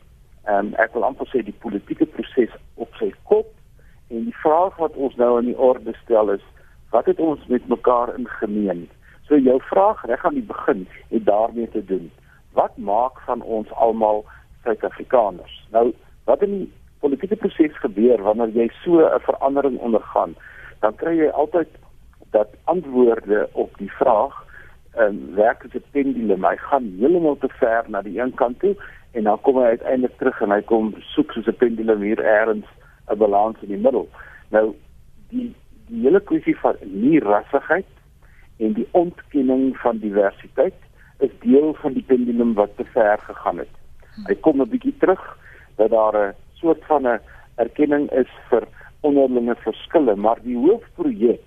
[0.44, 3.52] ehm um, ek wil amper sê die politieke proses op sy kop
[4.10, 6.44] en die vraag wat ons nou aan die orde stel is
[6.92, 8.88] wat het ons met mekaar in gemeen?
[9.28, 12.10] So jou vraag reg aan die begin het daarmee te doen.
[12.52, 14.24] Wat maak van ons almal
[14.64, 15.54] Suid-Afrikaners?
[15.72, 15.92] Nou,
[16.28, 16.68] wat in die
[17.00, 20.34] politieke proses gebeur wanneer jy so 'n verandering ondergaan,
[20.80, 21.68] dan kry jy altyd
[22.30, 24.41] dat antwoorde op die vraag
[24.98, 28.76] um, werk as 'n pendulum, hy gaan heeltemal te ver na die een kant toe
[29.12, 32.64] en dan kom hy uiteindelik terug en hy kom soek soos 'n pendulum hier eers
[33.08, 34.08] 'n balans in die middel.
[34.50, 34.74] Nou
[35.28, 35.54] die
[35.88, 37.88] die hele kwessie van nie rassigheid
[38.56, 40.78] en die ontkenning van diversiteit
[41.18, 43.74] is deel van die pendulum wat te ver gegaan het.
[44.26, 45.38] Hy kom 'n bietjie terug
[45.76, 47.20] dat daar 'n soort van 'n
[47.56, 48.66] erkenning is vir
[49.00, 51.44] onderlinge verskille, maar die hoofprojek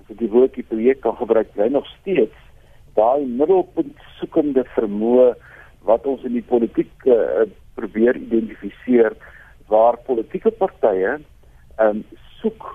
[0.00, 2.47] as ek die woordjie projek kan gebruik, bly nog steeds
[2.98, 5.30] daai middelpunt soekende vermoë
[5.88, 7.46] wat ons in die politiek uh,
[7.78, 9.14] probeer identifiseer
[9.70, 11.18] waar politieke partye
[11.78, 12.02] um,
[12.40, 12.66] soek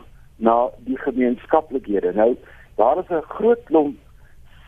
[0.44, 2.14] na die gemeenskaplikhede.
[2.16, 2.34] Nou
[2.80, 3.98] daar is 'n groot klomp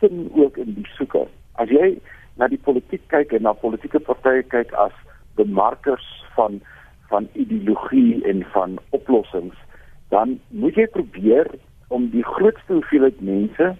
[0.00, 1.26] sin ook in die soeke.
[1.54, 1.98] As jy
[2.36, 4.92] na die politiek kyk en na politieke partye kyk as
[5.34, 6.60] bemarkers van
[7.08, 9.56] van ideologie en van oplossings,
[10.08, 11.46] dan moet jy probeer
[11.88, 13.76] om die grootste hoeveelheid mense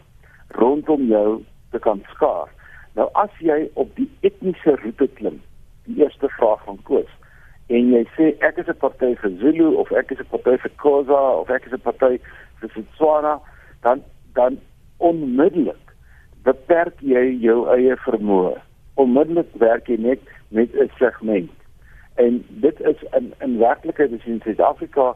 [0.49, 1.43] rondom jou
[1.77, 2.49] te kan skaar.
[2.97, 5.41] Nou as jy op die etniese roete klim,
[5.89, 7.11] die eerste vraag van Koos,
[7.69, 10.73] en jy sê ek is 'n party vir Zulu of ek is 'n party vir
[10.83, 12.19] Khoza of ek is 'n party
[12.61, 13.41] vir Setswana,
[13.83, 14.03] dan
[14.35, 14.59] dan
[14.99, 15.85] onmiddellik
[16.45, 18.57] beperk jy jou eie vermoë.
[18.95, 21.51] Onmiddellik werk jy net met 'n segment.
[22.17, 25.15] En dit is in in werklikheid jy in Suid-Afrika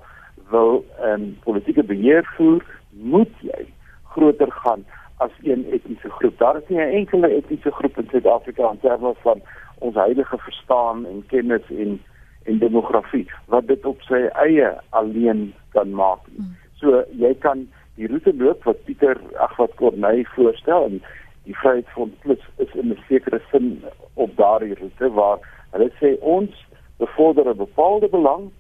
[0.51, 3.67] wil 'n um, politieke beheer voer, moet jy
[4.13, 4.85] groter gaan
[5.21, 6.39] as een etniese groep.
[6.39, 9.41] Daar is nie 'n enkele etniese groep in Suid-Afrika in terme van
[9.79, 12.01] ons huidige verstaan en kennis en
[12.45, 16.23] en demografie wat dit op sy eie alleen kan maak.
[16.37, 16.57] Hmm.
[16.81, 21.03] So jy kan die roete loop wat Pieter ag wat Corneille voorstel en
[21.45, 25.39] die Vryheidsfront Plus is in 'n sekere sin op daardie roete waar
[25.71, 26.51] hulle sê ons
[26.97, 28.51] bevorder 'n bepaalde belang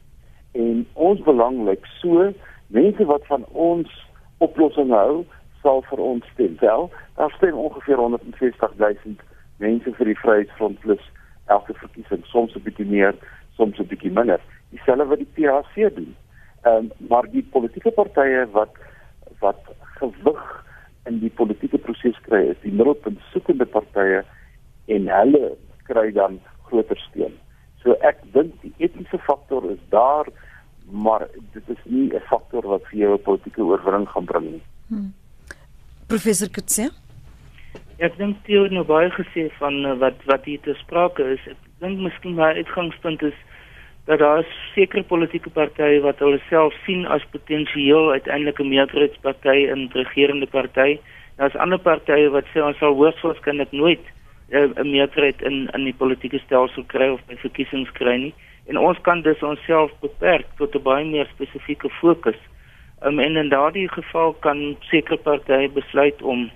[0.52, 2.32] en ons belang lyk so
[2.66, 3.88] mense wat van ons
[4.38, 5.24] oplossing hou
[5.62, 6.56] sal vir ons stem.
[6.60, 9.16] Wel, daar stem ongeveer 160 000
[9.56, 11.02] mense vir die Vryheidsfront Plus
[11.46, 13.14] elke verkiesing, soms 'n bietjie meer,
[13.56, 14.40] soms 'n bietjie minder.
[14.70, 16.16] Dieselfde wat die PAC doen.
[16.62, 18.74] Ehm um, maar die politieke partye wat
[19.40, 19.60] wat
[19.98, 20.64] gewig
[21.04, 24.24] in die politieke proses kry is die middelpunt soekende partye
[24.86, 25.56] en hulle
[25.88, 27.32] kry dan groter steun.
[27.82, 30.28] So ek dink die etiese faktor is daar,
[30.90, 34.62] maar dit is nie 'n faktor wat vir jou 'n politieke oorwinning gaan bring nie.
[34.88, 35.12] Hmm.
[36.10, 36.88] Professor Kutse?
[38.02, 41.44] Ek dink jy het nou baie gesê van uh, wat wat hier te sprake is.
[41.52, 43.36] Ek dink miskien my uitgangspunt is
[44.08, 44.42] dat daar
[44.72, 50.98] sekere politieke partye wat hulle self sien as potensieel uiteindelik 'n meerderheidsparty in regerende party.
[51.38, 54.02] Daar's ander partye wat sê ons sal hoogstwaarskynlik nooit
[54.50, 58.34] eh, 'n uh, meerderheid in in die politieke stelsel kry of by verkiesings kry nie.
[58.66, 62.40] En ons kan dus onsself beperk tot 'n baie meer spesifieke fokus.
[63.02, 66.50] Um, en in daardie geval kan sekere partye besluit om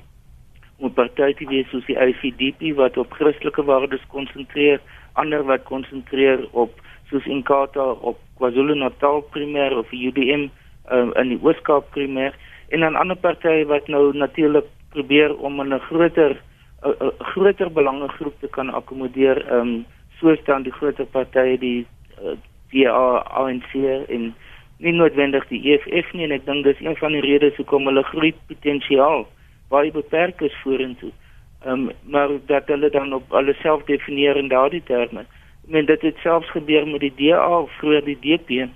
[0.78, 4.80] om 'n party te wees soos die IFDP wat op Christelike waardes konsentreer,
[5.12, 10.48] ander wat konsentreer op soos Inkatha op KwaZulu-Natal primêr of UDM
[10.92, 12.34] um, in die Oos-Kaap primêr
[12.68, 16.36] en dan ander partye wat nou natuurlik probeer om 'n groter
[16.84, 19.86] 'n groter belangegroep te kan akkommodeer um
[20.20, 21.86] soos dan die groter partye die
[22.22, 22.36] uh,
[22.70, 23.72] die ANC
[24.08, 24.34] en
[24.78, 28.02] nie noodwendig die EFF nie en ek dink dis een van die redes hoekom hulle
[28.10, 29.26] groei potensiaal
[29.70, 31.12] baie beperk is vorentoe.
[31.64, 35.24] Ehm um, maar dat hulle dan op hulle self definieer in daardie terme
[35.66, 38.66] men dit het selfs gebeur met die DA of vroeër die DP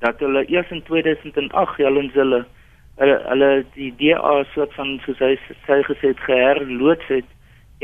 [0.00, 2.44] dat hulle eers in 2008 hulle hulle
[2.98, 5.34] hulle hulle die DA soort van soos hy
[5.66, 7.28] sê gesê het geherloods het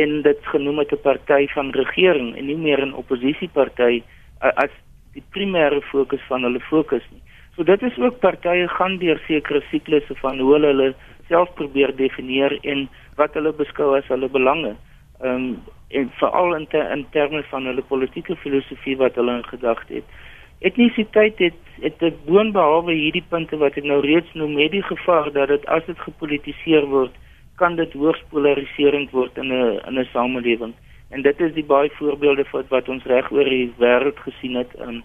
[0.01, 4.03] en dit genoem het 'n party van regering en nie meer 'n oppositieparty
[4.41, 4.73] as
[5.15, 7.23] die primêre fokus van hulle fokus nie.
[7.57, 10.95] So dit is ook partye gaan deur sekere siklusse van hoe hulle hulle
[11.29, 14.75] self probeer definieer en wat hulle beskou as hulle belange.
[15.23, 15.57] Ehm um,
[15.95, 20.17] en veral in, te, in terme van hulle politieke filosofie wat hulle in gedagte het.
[20.59, 25.31] Etnisiteit het het te boonbehalwe hierdie punte wat ek nou reeds noem, het die gevaar
[25.37, 27.15] dat dit as dit gepolitiseer word,
[27.63, 30.75] kan dit hoogs polariserend word in 'n in 'n samelewing.
[31.11, 34.75] En dit is die baie voorbeelde wat wat ons reg oor die wêreld gesien het.
[34.75, 35.03] Ehm um,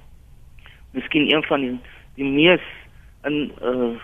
[0.91, 1.79] Miskien een van die
[2.19, 2.65] die mees
[3.27, 3.95] in uh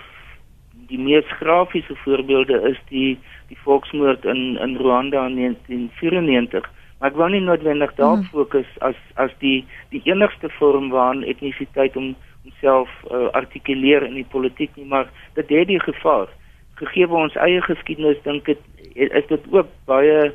[0.90, 3.18] die mees grafiese voorbeelde is die
[3.50, 6.68] die volksmoord in in Rwanda in 1994
[7.00, 8.32] maar ek wou nie noodwendig daarop mm.
[8.32, 12.14] fokus as as die die enigste vorm waarin etnisiteit om
[12.46, 16.30] homself uh, artikuleer in die politiek nie maar dit het die gevaar.
[16.76, 18.62] Gegee ons eie geskiedenis dink ek
[18.96, 20.34] is dit ook baie uh,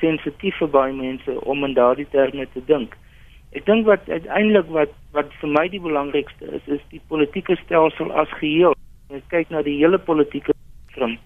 [0.00, 2.96] sensitief vir baie mense om in daardie terme te dink
[3.54, 8.10] ek dink wat uiteindelik wat wat vir my die belangrikste is is die politieke stelsel
[8.12, 8.74] as geheel
[9.14, 11.18] as kyk na die hele politieke spektrum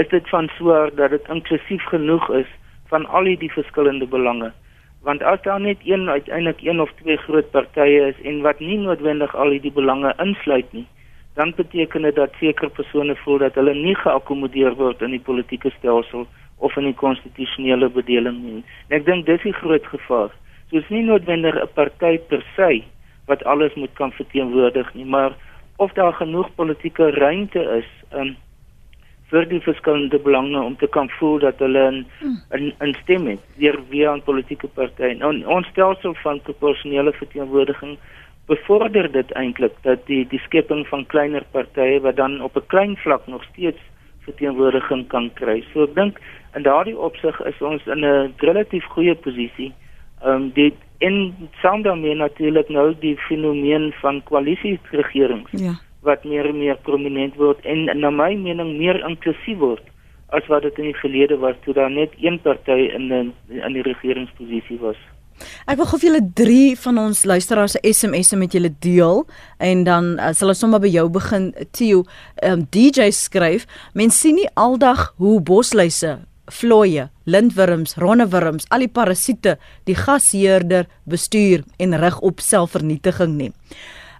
[0.00, 2.46] is dit van soort dat dit inklusief genoeg is
[2.92, 4.52] van al die verskillende belange.
[5.02, 8.78] Want as daar net een uiteindelik een of twee groot partye is en wat nie
[8.78, 10.86] noodwendig al die belange insluit nie,
[11.34, 15.70] dan beteken dit dat sekere persone voel dat hulle nie geakkommodeer word in die politieke
[15.78, 18.64] stelsel of in die konstitusionele bedeling nie.
[18.88, 20.34] En ek dink dis die groot gevaar.
[20.70, 22.82] So is nie noodwendig 'n party per se
[23.26, 25.32] wat alles moet kan verteenwoordig nie, maar
[25.76, 28.36] of daar genoeg politieke ruimte is um,
[29.30, 32.06] vir die verskillende belange om te kan voel dat hulle 'n
[32.58, 35.14] 'n 'n stem het deur wie aan politieke partye.
[35.14, 37.98] Nou ons stelsel van proporsionele verteenwoordiging
[38.46, 42.96] bevorder dit eintlik dat die die skepping van kleiner partye wat dan op 'n klein
[42.96, 43.82] vlak nog steeds
[44.26, 45.64] verteenwoordiging kan kry.
[45.72, 46.20] So ek dink
[46.54, 49.72] in daardie opsig is ons in 'n relatief goeie posisie.
[50.22, 55.50] Ehm um, dit in saam daarmee natuurlik nou die fenomeen van koalisieregerings.
[55.50, 59.84] Ja wat meer en meer prominent word en na my mening meer inklusief word
[60.36, 63.74] as wat dit in die verlede was toe daar net een party in in, in
[63.76, 64.98] die regeringsposisie was.
[65.66, 69.24] Ek wil gou vir julle 3 van ons luisteraars se SMS'e met julle deel
[69.58, 72.04] en dan uh, sal ons sommer by jou begin Theo.
[72.44, 76.18] Um, DJ skryf: "Mens sien nie aldag hoe bosluise,
[76.50, 83.52] vlooie, lintwurms, ronnewurms, al die parasiete die gasheerder bestuur en rig op selfvernietiging nie."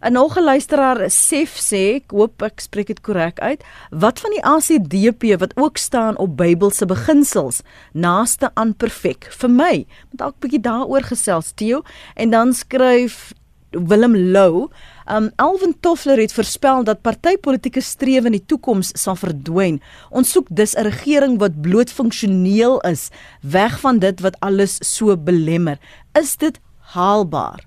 [0.02, 4.30] 'n Nog 'n luisteraar Sef sê, ek hoop ek spreek dit korrek uit, wat van
[4.30, 7.60] die ACDP wat ook staan op Bybelse beginsels,
[7.92, 9.86] naaste aan perfek vir my.
[10.10, 11.82] Moet dalk 'n bietjie daaroor gesels, Theo,
[12.16, 13.34] en dan skryf
[13.70, 14.68] Willem Lou,
[15.10, 19.80] um Alvin Toffler het voorspel dat partytetiese strewe in die toekoms sal verdwyn.
[20.10, 23.10] Ons soek dus 'n regering wat bloot funksioneel is,
[23.42, 25.78] weg van dit wat alles so belemmer.
[26.14, 26.60] Is dit
[26.94, 27.64] haalbaar?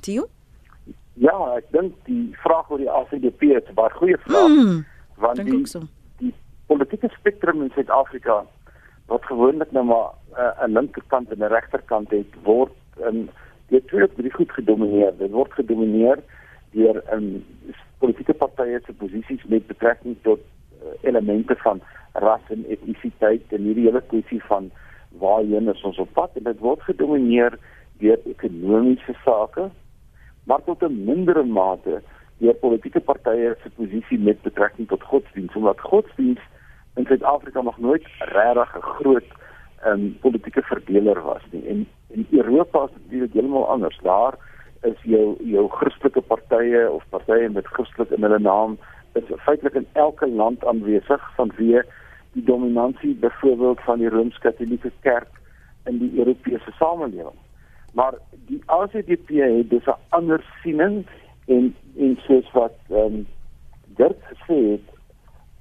[0.00, 0.28] Theo?
[1.14, 4.48] Ja, ek dink die vraag oor die ACDP is 'n baie goeie vraag.
[4.48, 4.84] Mm,
[5.16, 5.80] want die so.
[6.18, 6.34] die
[6.66, 8.44] politieke spektrum in Suid-Afrika
[9.06, 12.72] wat gewoonlik nou maar uh, 'n linkerkant en 'n regterkant het, word
[13.08, 13.30] in
[13.68, 15.12] die twee baie goed gedomeineer.
[15.18, 16.22] Dit word gedomeineer
[16.72, 17.44] deur 'n um,
[17.98, 21.80] politieke partye se posisies met betrekking tot uh, elemente van
[22.12, 24.70] ras en etnisiteit en hierdie hele kwessie van
[25.18, 27.58] waarheen ons op pad en dit word gedomeineer
[28.02, 29.70] deur ekonomiese sake
[30.44, 32.02] maar tot 'n mindere mate
[32.38, 36.50] deur politieke partye se posisie met betrekking tot godsdienst omdat godsdienst
[36.96, 39.28] in Suid-Afrika nog nooit regtig 'n groot
[39.86, 41.66] um, politieke verdeler was nie.
[41.66, 43.98] En in Europa is dit heeltemal anders.
[44.02, 44.38] Daar
[44.82, 48.78] is jou jou Christelike partye of partye met Christelik in hulle naam
[49.12, 51.84] is feitelik in elke land aanwesig vanweë
[52.34, 55.40] die dominansie byvoorbeeld van die Rooms-Katolieke Kerk
[55.86, 57.38] in die Europese samelewing
[57.94, 58.18] maar
[58.50, 61.06] die ACDP het dus 'n ander siening
[61.46, 63.26] en en soos wat ehm um,
[63.96, 64.88] Dirk gesê het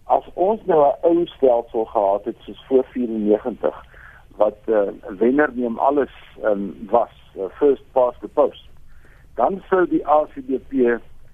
[0.03, 3.83] as ons nou 'n ou stelsel gehad het soos voor 94
[4.37, 6.13] wat uh, wenner neem alles
[6.43, 8.67] um, was uh, first past the post
[9.35, 10.71] dan sou die ACDP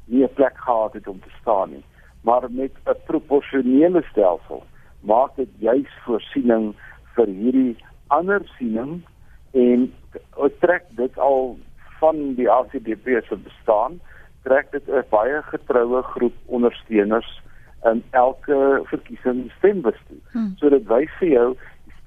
[0.05, 1.83] nie 'n plek gehad het om te staan nie
[2.21, 4.63] maar met 'n proporsionele stelsel
[4.99, 6.75] maak dit juis voorsiening
[7.15, 7.77] vir hierdie
[8.07, 9.01] ander siening
[9.51, 9.93] en
[10.59, 11.57] trek dit al
[11.99, 13.99] van die ACDP se bestaan
[14.43, 17.41] trek dit 'n baie getroue groep ondersteuners
[17.83, 20.23] in elke verkiesing stembestuur.
[20.31, 20.53] Hmm.
[20.57, 21.57] So dit wys vir jou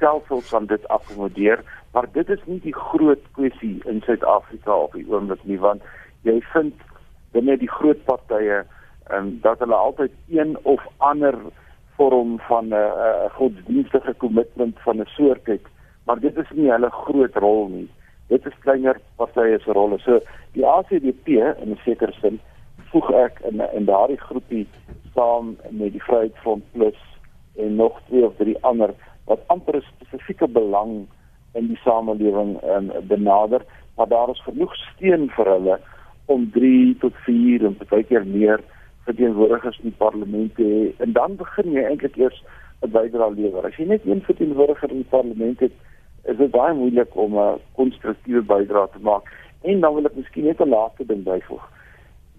[0.03, 4.93] die stelsel van dit akkommodeer, maar dit is nie die groot kwessie in Suid-Afrika op
[4.93, 5.83] die oomblik nie want
[6.27, 6.75] jy vind
[7.33, 8.65] binne die groot partye
[9.15, 11.37] um, dat hulle altyd een of ander
[11.97, 15.67] vorm van 'n uh, uh, godsdienstige kommitment van 'n soort het,
[16.05, 17.89] maar dit is nie hulle groot rol nie.
[18.29, 19.99] Dit is kleiner partye se rolle.
[19.99, 20.21] So
[20.53, 21.29] die ACDP
[21.63, 22.41] in 'n sekere sin
[22.91, 24.67] voeg ek in in daardie groepie
[25.15, 26.99] saam met die Vryheidsfront Plus
[27.57, 28.95] en nog twee of drie ander
[29.25, 31.07] wat amper 'n spesifieke belang
[31.53, 33.62] in die samelewing um, benader,
[33.97, 35.79] maar daar is genoeg steun vir hulle
[36.27, 38.61] om 3 tot 4 en baie keer meer
[39.05, 42.43] verteenwoordigers in die parlement te hê en dan begin jy eintlik eers
[42.83, 43.66] 'n bydrae lewer.
[43.66, 45.73] As jy net een verteenwoordiger in die parlement het,
[46.25, 49.31] is dit baie moeilik om 'n konstruktiewe bydrae te maak.
[49.62, 51.68] En dan wil ek miskien net 'n laaste ding byvoeg.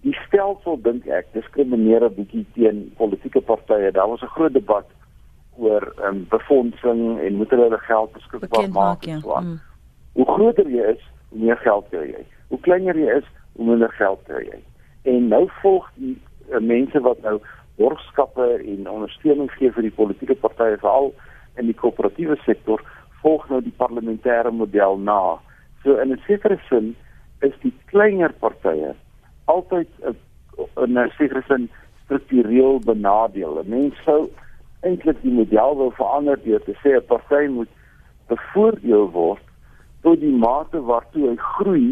[0.00, 3.90] Die stelsel dink ek diskrimineer 'n bietjie teen politieke partye.
[3.90, 4.86] Daar was 'n groot debat
[5.56, 9.46] oor ehm um, befondsing en moet hulle geld beskikbaar maak en so aan.
[9.46, 9.60] Mm.
[10.12, 12.24] Hoe groter jy is, hoe meer geld kry jy.
[12.48, 14.60] Hoe kleiner jy is, hoe minder geld kry jy.
[15.02, 16.16] En nou volg die
[16.50, 17.38] uh, mense wat nou
[17.76, 21.12] borgskappe en ondersteuning gee vir die politieke partye veral
[21.58, 22.82] in die koöperatiewe sektor
[23.22, 25.38] volg nou die parlementêre model na.
[25.82, 26.94] So in 'n sekere sin
[27.42, 28.94] is die kleiner partye
[29.46, 30.14] altyd uh,
[30.84, 31.68] in 'n sekere sin
[32.04, 33.62] struktureel benadeel.
[33.64, 34.30] Mense sou
[34.84, 37.72] eintlik die model wil verander deur te sê 'n party moet
[38.28, 39.44] bevoordeel word
[40.02, 41.88] tot die mate waartoe hy groei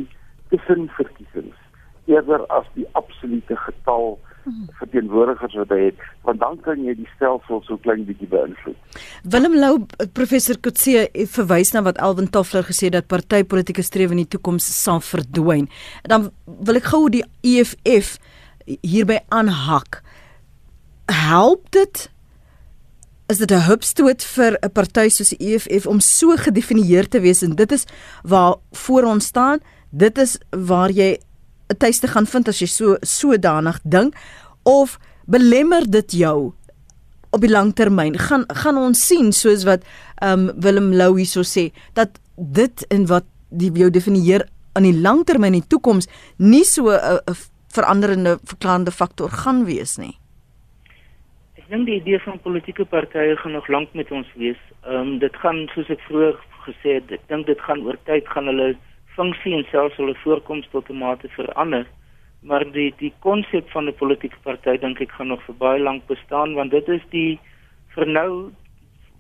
[0.51, 1.59] tussen verkiesings
[2.07, 4.19] eerder as die absolute getal
[4.79, 8.79] verteenwoordigers wat hy het want dan kan jy die stelsel so klein bietjie beïnvloed.
[9.23, 9.75] Willem Lou
[10.17, 15.03] professor Kutse verwys na wat Alvin Toffler gesê dat partytetiese strewe in die toekoms sal
[15.07, 15.69] verdwyn.
[16.11, 16.31] Dan
[16.67, 18.17] wil ek gou die EFF
[18.83, 20.03] hierby aanhak.
[21.11, 22.09] Help dit
[23.33, 27.43] is dit 'n hupstoot vir 'n party soos die EFF om so gedefinieer te wees
[27.43, 27.85] en dit is
[28.23, 29.59] waar voor ons staan.
[29.91, 31.19] Dit is waar jy
[31.69, 34.15] 'n tuiste gaan vind as jy so sodanig dink
[34.63, 36.53] of belemmer dit jou
[37.31, 39.83] op die lang termyn gaan gaan ons sien soos wat
[40.21, 45.25] um Willem Lou hierso sê dat dit en wat die jou definieer aan die lang
[45.25, 46.07] termyn in die toekoms
[46.37, 47.21] nie so 'n
[47.73, 50.22] veranderende verklarende faktor gaan wees nie.
[51.73, 54.59] Dink die idee van politieke partye gaan nog lank met ons wees.
[54.85, 56.35] Ehm um, dit gaan soos ek vroeër
[56.67, 58.67] gesê het, ek dink dit gaan oor tyd gaan hulle
[59.17, 61.87] funksie en selfs hulle voorkoms tot 'n mate verander.
[62.43, 66.07] Maar die die konsep van 'n politieke party dink ek gaan nog vir baie lank
[66.13, 67.41] bestaan want dit is die
[67.95, 68.53] vir nou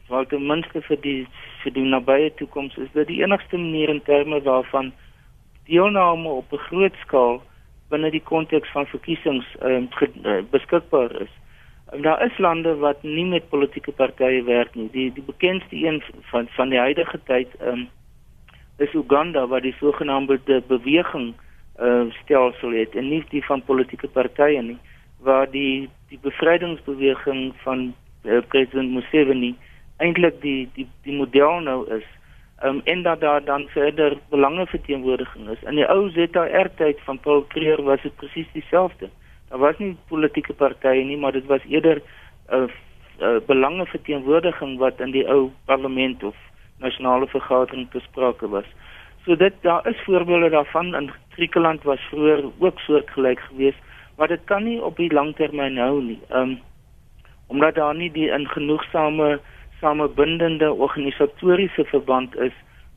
[0.09, 1.27] wat ten minste vir die
[1.63, 4.93] vir die nabye toekoms is dit die enigste manier in terme waarvan
[5.65, 7.43] deelname op 'n groot skaal
[7.89, 9.89] binne die konteks van verkiesings um,
[10.51, 11.33] beskikbaar is.
[11.93, 14.89] En daar is lande wat nie met politieke partye werk nie.
[14.93, 17.89] Die die bekendste een van van die huidige tyd um,
[18.77, 21.35] is Uganda waar die sogenaamde beweging
[21.81, 24.79] uh, stelsel het en nie die van politieke partye nie.
[25.21, 29.55] Waar die die bevrydingsbeweging van uh, president Museveni
[29.97, 32.09] eintlik die die die model nou is.
[32.65, 35.63] Um, en dat daar dan verder belangeverteenwoordiging is.
[35.63, 39.11] In die ou ZR tyd van Paul Creer was dit presies dieselfde
[39.53, 42.69] daar was nie politieke partye nie maar dit was eerder 'n uh,
[43.21, 46.37] uh, belangeverteenwoordiging wat in die ou parlement of
[46.79, 48.65] nasionale vergadering te sprake was.
[49.25, 53.79] So dit daar is voorbeelde daarvan in Griekeland was vroeër ook soortgelyk geweest,
[54.17, 56.21] maar dit kan nie op die langtermyn hou nie.
[56.31, 56.59] Um
[57.47, 59.41] omdat daar nie die ingenoegsame
[59.81, 62.53] samebindende organisatoriese verband is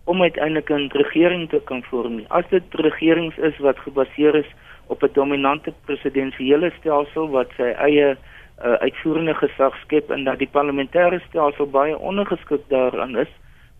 [0.05, 2.25] om uiteindelik 'n regering te kan vorm nie.
[2.29, 4.49] As dit regerings is wat gebaseer is
[4.87, 8.17] op 'n dominante presidensiële stelsel wat sy eie
[8.63, 13.31] uh, uitvoerende gesag skep en dat die parlementêre stelsel baie ondergeskik daaraan is,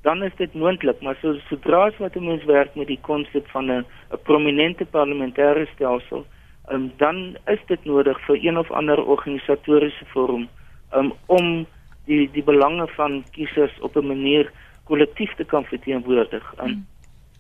[0.01, 3.47] dan is dit moontlik, maar so sodra as wat 'n mens werk met die konsep
[3.47, 6.26] van 'n 'n prominente parlementêre stelsel,
[6.72, 10.47] um, dan is dit nodig vir een of ander organisatoriese vorm
[10.95, 11.66] um, om
[12.06, 14.51] die die belange van kiesers op 'n manier
[14.84, 16.53] kollektief te kan verteenwoordig.
[16.60, 16.86] Um, mm.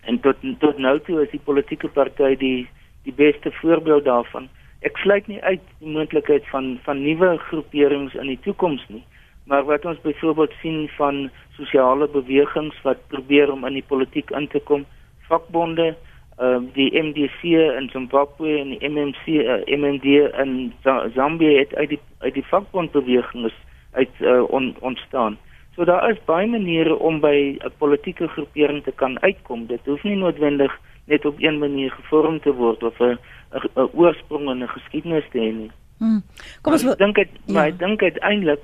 [0.01, 2.67] En tot tot nou toe is die politieke party die
[3.05, 4.49] die beste voorbeeld daarvan.
[4.85, 9.03] Ek sluit nie uit die moontlikheid van van nuwe groeperings in die toekoms nie.
[9.45, 14.47] Maar wat ons byvoorbeeld sien van sosiale bewegings wat probeer om in die politiek in
[14.47, 14.85] te kom,
[15.29, 15.93] vakbonde,
[16.37, 17.43] ehm uh, die MDC
[17.79, 20.05] in Zimbabwe en die MMC uh, eh, MND
[20.43, 20.73] in
[21.15, 23.53] Zambia het uit die uit die vakbondbewegings
[23.91, 25.37] uit uh, on, ontstaan.
[25.75, 29.65] So daar is baie maniere om by 'n politieke groepering te kan uitkom.
[29.67, 33.17] Dit hoef nie noodwendig net op een manier gevorm te word of 'n
[33.53, 35.71] 'n oorsprong en 'n geskiedenis te hê nie.
[35.97, 36.23] Hmm.
[36.61, 37.71] Kom ons dink dit, maar ja.
[37.71, 38.63] ek dink uiteindelik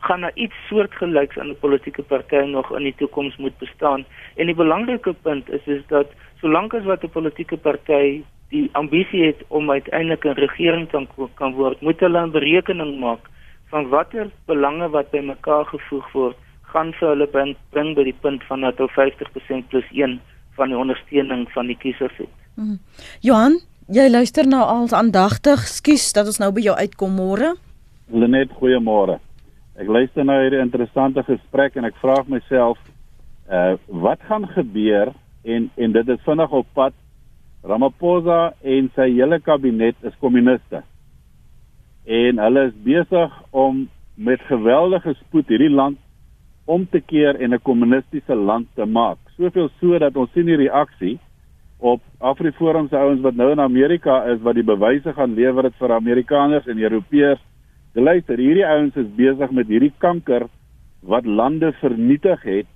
[0.00, 4.04] gaan daar iets soortgelyks aan 'n politieke party nog in die toekoms moet bestaan.
[4.36, 6.06] En die belangrike punt is is dat
[6.40, 11.52] solank as wat 'n politieke party die ambisie het om uiteindelik 'n regering te kan
[11.52, 13.28] word, moet hulle 'n berekening maak
[13.70, 18.44] van watter belange wat bymekaar gevoeg word, gaan vir hulle bring, bring by die punt
[18.44, 20.20] van dat hulle 50% plus 1
[20.60, 22.36] van die ondersteuning van die kiesers het.
[22.58, 22.78] Hmm.
[23.24, 23.58] Johan,
[23.88, 25.64] jy luister nou al aandagtig.
[25.70, 27.54] Skus dat ons nou by jou uitkom môre.
[28.12, 29.20] Lenet, goeiemôre.
[29.80, 32.80] Ek luister na hierdie interessante gesprek en ek vra myself,
[33.48, 36.96] uh wat gaan gebeur en en dit is vinnig op pad.
[37.64, 40.82] Ramaphosa en sy hele kabinet is kommuniste.
[42.04, 45.98] En hulle is besig om met geweldige spoed hierdie land
[46.64, 49.18] om te keer en 'n kommunistiese land te maak.
[49.40, 51.14] Soveel so dat ons sien die reaksie
[51.80, 55.78] op Afriforum se ouens wat nou in Amerika is wat die bewyse gaan lewer dit
[55.80, 57.40] vir Amerikaners en Europeërs.
[57.96, 60.44] Luister, hierdie ouens is besig met hierdie kanker
[61.00, 62.68] wat lande vernietig het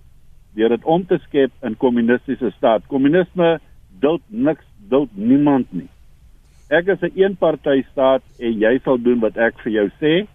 [0.57, 2.87] deur dit om te skep in kommunistiese staat.
[2.89, 3.59] Kommunisme
[4.01, 5.91] duld niks, duld niemand nie.
[6.73, 10.27] Ek is 'n eenparty staat en jy sal doen wat ek vir jou sê.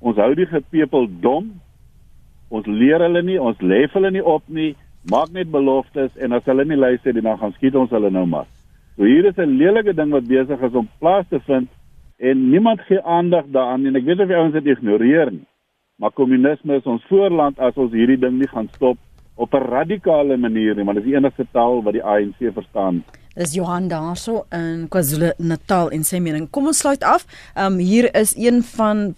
[0.00, 1.60] Ons hou die gepepel dom.
[2.50, 4.74] Ons leer hulle nie, ons lê hulle nie op nie.
[5.02, 8.26] Maak net beloftes en as hulle nie luister nie, dan gaan skiet ons hulle nou
[8.26, 8.46] maar.
[8.96, 11.68] So hier is 'n lelike ding wat besig is om plaas te vind
[12.18, 15.46] en niemand gee aandag daaraan en ek weet of jy ons dit ignoreer nie.
[15.96, 18.98] Maar kommunisme is ons voorland as ons hierdie ding nie gaan stop
[19.34, 23.04] op 'n radikale manier nie, maar dis die enigste taal wat die ANC verstaan.
[23.34, 26.50] Dis Johan daarso in KwaZulu-Natal in sy mening.
[26.50, 27.26] Kom ons sluit af.
[27.54, 29.14] Ehm um, hier is een van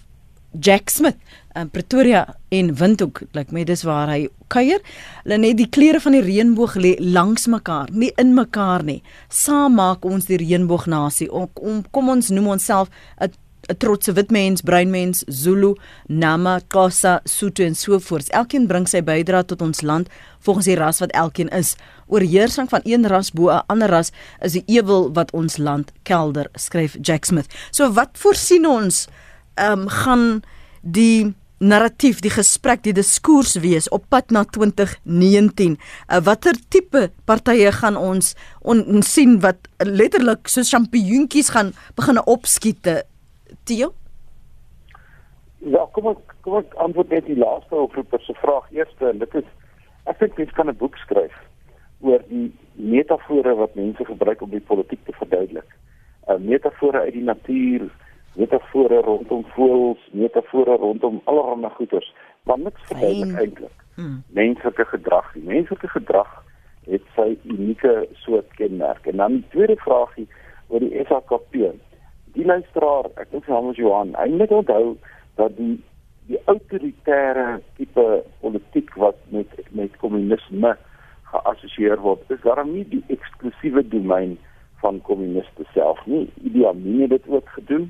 [0.58, 1.16] Jack Smith
[1.54, 4.82] in Pretoria en Windhoek, lyk like my dis waar hy kuier.
[5.24, 9.00] Hulle net die kleure van die reënboog lê langs mekaar, nie in mekaar nie.
[9.28, 11.30] Saam maak ons die reënboognasie.
[11.30, 12.90] Om kom ons noem onsself
[13.20, 13.30] 'n
[13.70, 15.74] 'n trotse wit mens, bruin mens, Zulu,
[16.06, 18.30] Nama, Xhosa, Sotho en so voort.
[18.34, 20.08] Elkeen bring sy bydrae tot ons land
[20.46, 21.76] volgens die ras wat elkeen is.
[22.06, 26.48] Oorheersing van een ras bo 'n ander ras is die ewel wat ons land kelder,
[26.54, 27.46] skryf Jack Smith.
[27.70, 29.06] So wat voorsien ons
[29.60, 30.24] ehm um, gaan
[30.80, 35.76] die narratief, die gesprek, die diskurs wees op pad na 2019.
[36.08, 38.32] Uh, watter tipe partye gaan ons
[38.64, 42.88] ons sien wat letterlik so champioentjies gaan begin opskiet?
[43.68, 43.92] Theo?
[45.60, 49.40] Ja, kom ek kom ek antwoord net die laaste oproeper se vraag eers en dit
[49.42, 49.48] is
[50.08, 51.36] ek dink mens kan 'n boek skryf
[52.00, 52.48] oor die
[52.80, 55.68] metafore wat mense gebruik om die politiek te verduidelik.
[56.28, 57.90] uh, Metafore uit die natuur,
[58.38, 62.12] metafore rondom voëls, metafore rondom allerlei goeters,
[62.42, 63.76] maar niks verduidelik eintlik.
[63.94, 64.22] Hmm.
[64.36, 66.30] Menslike gedrag, die menslike gedrag
[66.88, 69.10] het sy unieke soort kenmerke.
[69.10, 70.28] En dan die tweede vraagie
[70.68, 71.56] oor die SAKP
[72.34, 74.84] die luisteraar, ek dink sy naam is Johan, hy moet onthou
[75.40, 75.78] dat die
[76.30, 78.04] die autoritaire tipe
[78.38, 80.76] politiek wat met met kommunisme
[81.32, 84.36] geassosieer word, is daarom nie die eksklusiewe domein
[84.82, 86.28] van kommuniste self nie.
[86.46, 87.88] Idi Amin het dit ook gedoen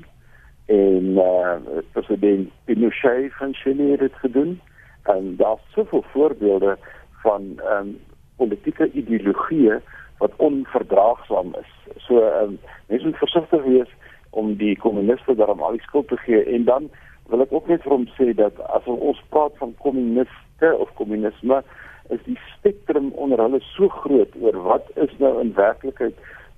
[0.65, 4.59] en eh uh, president Pinochet van Chili het gedoen.
[5.03, 6.77] En daar's soveel voorbeelde
[7.11, 7.99] van ehm um,
[8.35, 9.81] politieke ideologieë
[10.17, 11.71] wat onverdraagsaam is.
[11.97, 13.91] So ehm um, mense moet versigtig wees
[14.29, 16.43] om die kommuniste daarom al die skuld te gee.
[16.43, 16.89] En dan
[17.27, 21.63] wil ek ook net vir hom sê dat as ons praat van kommuniste of kommunisme
[22.09, 26.17] is die spektrum onder hulle so groot oor wat is nou in werklikheid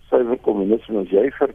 [0.10, 1.04] suiwer kommunisme.
[1.06, 1.54] As jy vir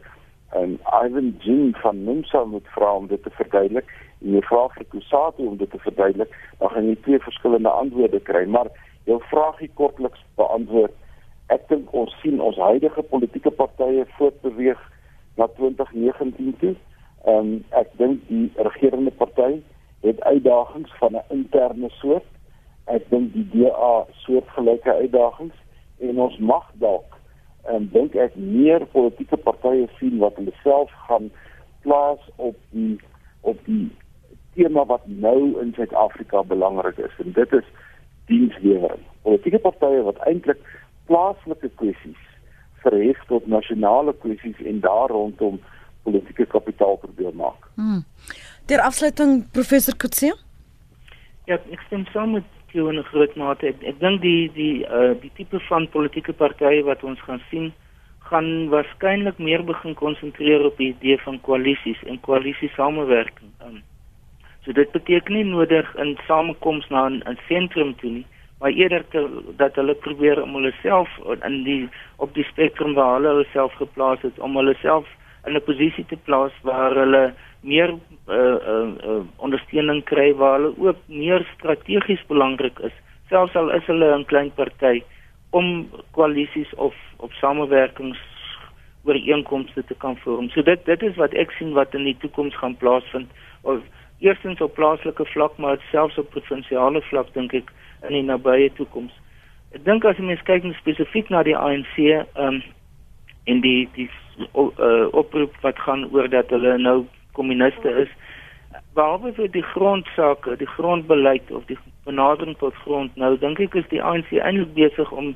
[0.50, 3.90] en Ivan Jin van Nimsa moet vra om dit te verduidelik.
[4.20, 6.32] En jy vra vir Kusatu om dit te verduidelik.
[6.58, 8.44] Dan gaan jy twee verskillende antwoorde kry.
[8.46, 8.70] Maar
[9.04, 10.94] jou vraagie kortliks beantwoord.
[11.52, 14.80] Ek dink ons sien ons huidige politieke partye voortbeweeg
[15.36, 16.74] na 2019 toe.
[17.26, 19.60] Ehm um, ek dink die regerende party
[20.04, 22.28] het uitdagings van 'n interne soort.
[22.86, 25.56] Ek dink die DA soortgelyke uitdagings.
[25.98, 27.17] En ons mag dalk
[27.66, 31.30] um, dink ek meer politieke partye sien wat hulle self gaan
[31.86, 32.98] plaas op die
[33.46, 33.86] op die
[34.58, 37.68] tema wat nou in Suid-Afrika belangrik is en dit is
[38.28, 39.04] dienslewering.
[39.22, 40.60] Politieke partye wat eintlik
[41.08, 42.24] plaaslike kwessies
[42.82, 45.60] verhef tot nasionale kwessies en daar rondom
[46.02, 47.70] politieke kapitaal probeer maak.
[47.74, 48.04] Hmm.
[48.66, 50.34] Ter afsluiting professor Kutse?
[51.48, 53.66] Ja, ek stem saam met jou in 'n groot mate.
[53.66, 57.72] Ek, ek dink die die uh die tipe van politieke partye wat ons gaan sien
[58.30, 63.52] gaan waarskynlik meer begin konsentreer op die idee van koalisies en koalisie samewerking.
[63.66, 63.82] Um,
[64.64, 68.26] so dit beteken nie nodig in samekoms na 'n sentrum toe nie,
[68.60, 69.22] maar eerder te,
[69.56, 71.08] dat hulle probeer om hulle self
[71.44, 75.06] in die op die spektrum waar hulle hulle self geplaas het om hulle self
[75.48, 80.74] in 'n posisie te plaas waar hulle meer uh, uh, uh, ondersteuning kry waar hulle
[80.78, 82.96] ook meer strategies belangrik is
[83.28, 85.02] selfs al is hulle 'n klein party
[85.50, 88.18] om koalisies of op samewerkings
[89.04, 90.48] ooreenkomste te kan vorm.
[90.48, 93.30] So dit dit is wat ek sien wat in die toekoms gaan plaasvind.
[93.62, 93.80] Of
[94.18, 97.72] eerstens op plaaslike vlak maar selfs op provinsiale vlak dink ek
[98.08, 99.12] in die nabye toekoms.
[99.72, 102.62] Ek dink as jy mens kyk spesifiek na die ANC, ehm um,
[103.44, 108.10] en die die uh, oproep wat gaan oor dat hulle nou kommuniste is,
[108.94, 113.88] behalwe vir die grondsake, die grondbeleid of die benadering tot grond, nou dink ek is
[113.92, 115.34] die ANC eintlik besig om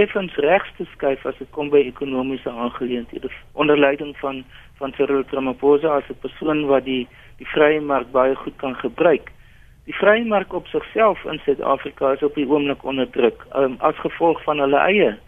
[0.00, 4.44] effens regs te skuif as dit kom by ekonomiese aangeleenthede onder leiding van
[4.80, 7.06] van Cyril Ramaphosa as 'n persoon wat die
[7.38, 9.30] die vrye mark baie goed kan gebruik.
[9.84, 13.96] Die vrye mark op sigself in Suid-Afrika is op die oomblik onder druk um, as
[13.96, 15.18] gevolg van hulle eie uh,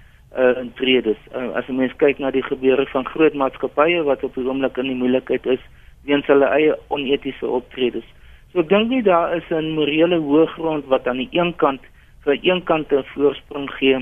[0.61, 1.17] intredes.
[1.35, 4.77] Uh, as 'n mens kyk na die gebeure van groot maatskappye wat op die oomblik
[4.77, 5.63] in die moeilikheid is
[6.05, 8.05] weens hulle eie onetiese optredes.
[8.53, 11.81] So ek dink nie daar is 'n morele hoëgrond wat aan die een kant
[12.25, 13.95] vir een kant 'n voorsprong gee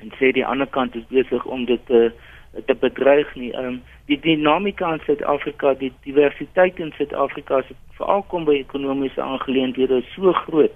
[0.00, 2.12] en sê die ander kant is besig om dit te
[2.66, 3.52] te bedreig nie.
[3.52, 7.62] Ehm um, die dinamika in Suid-Afrika, die diversiteit in Suid-Afrika,
[7.98, 10.72] veral kom by ekonomiese aangeleenthede so groot.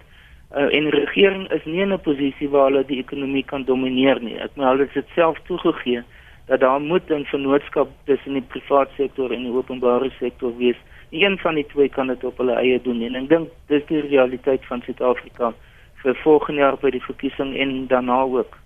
[0.53, 4.20] Uh, en die regering is nie in 'n posisie waar hulle die ekonomie kan domineer
[4.20, 4.36] nie.
[4.38, 6.03] Ek meen hulle het dit self toegegee
[6.47, 10.76] dat daar moet 'n vennootskap tussen die private sektor en die openbare sektor wees.
[11.11, 13.07] Een van die twee kan dit op hulle eie doen nie.
[13.07, 15.55] en ek dink dis die realiteit van Suid-Afrika
[16.03, 18.59] vir volgende jaar by die verkiesing en daarna ook.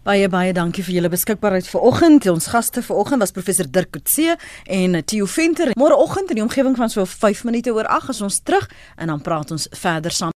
[0.00, 2.26] Baie baie dankie vir julle beskikbaarheid vanoggend.
[2.32, 5.74] Ons gaste vanoggend was professor Dirk Coetzee en Theo Venter.
[5.76, 9.20] Môreoggend in die omgewing van so 5 minute oor 8 as ons terug en dan
[9.20, 10.32] praat ons verder saam.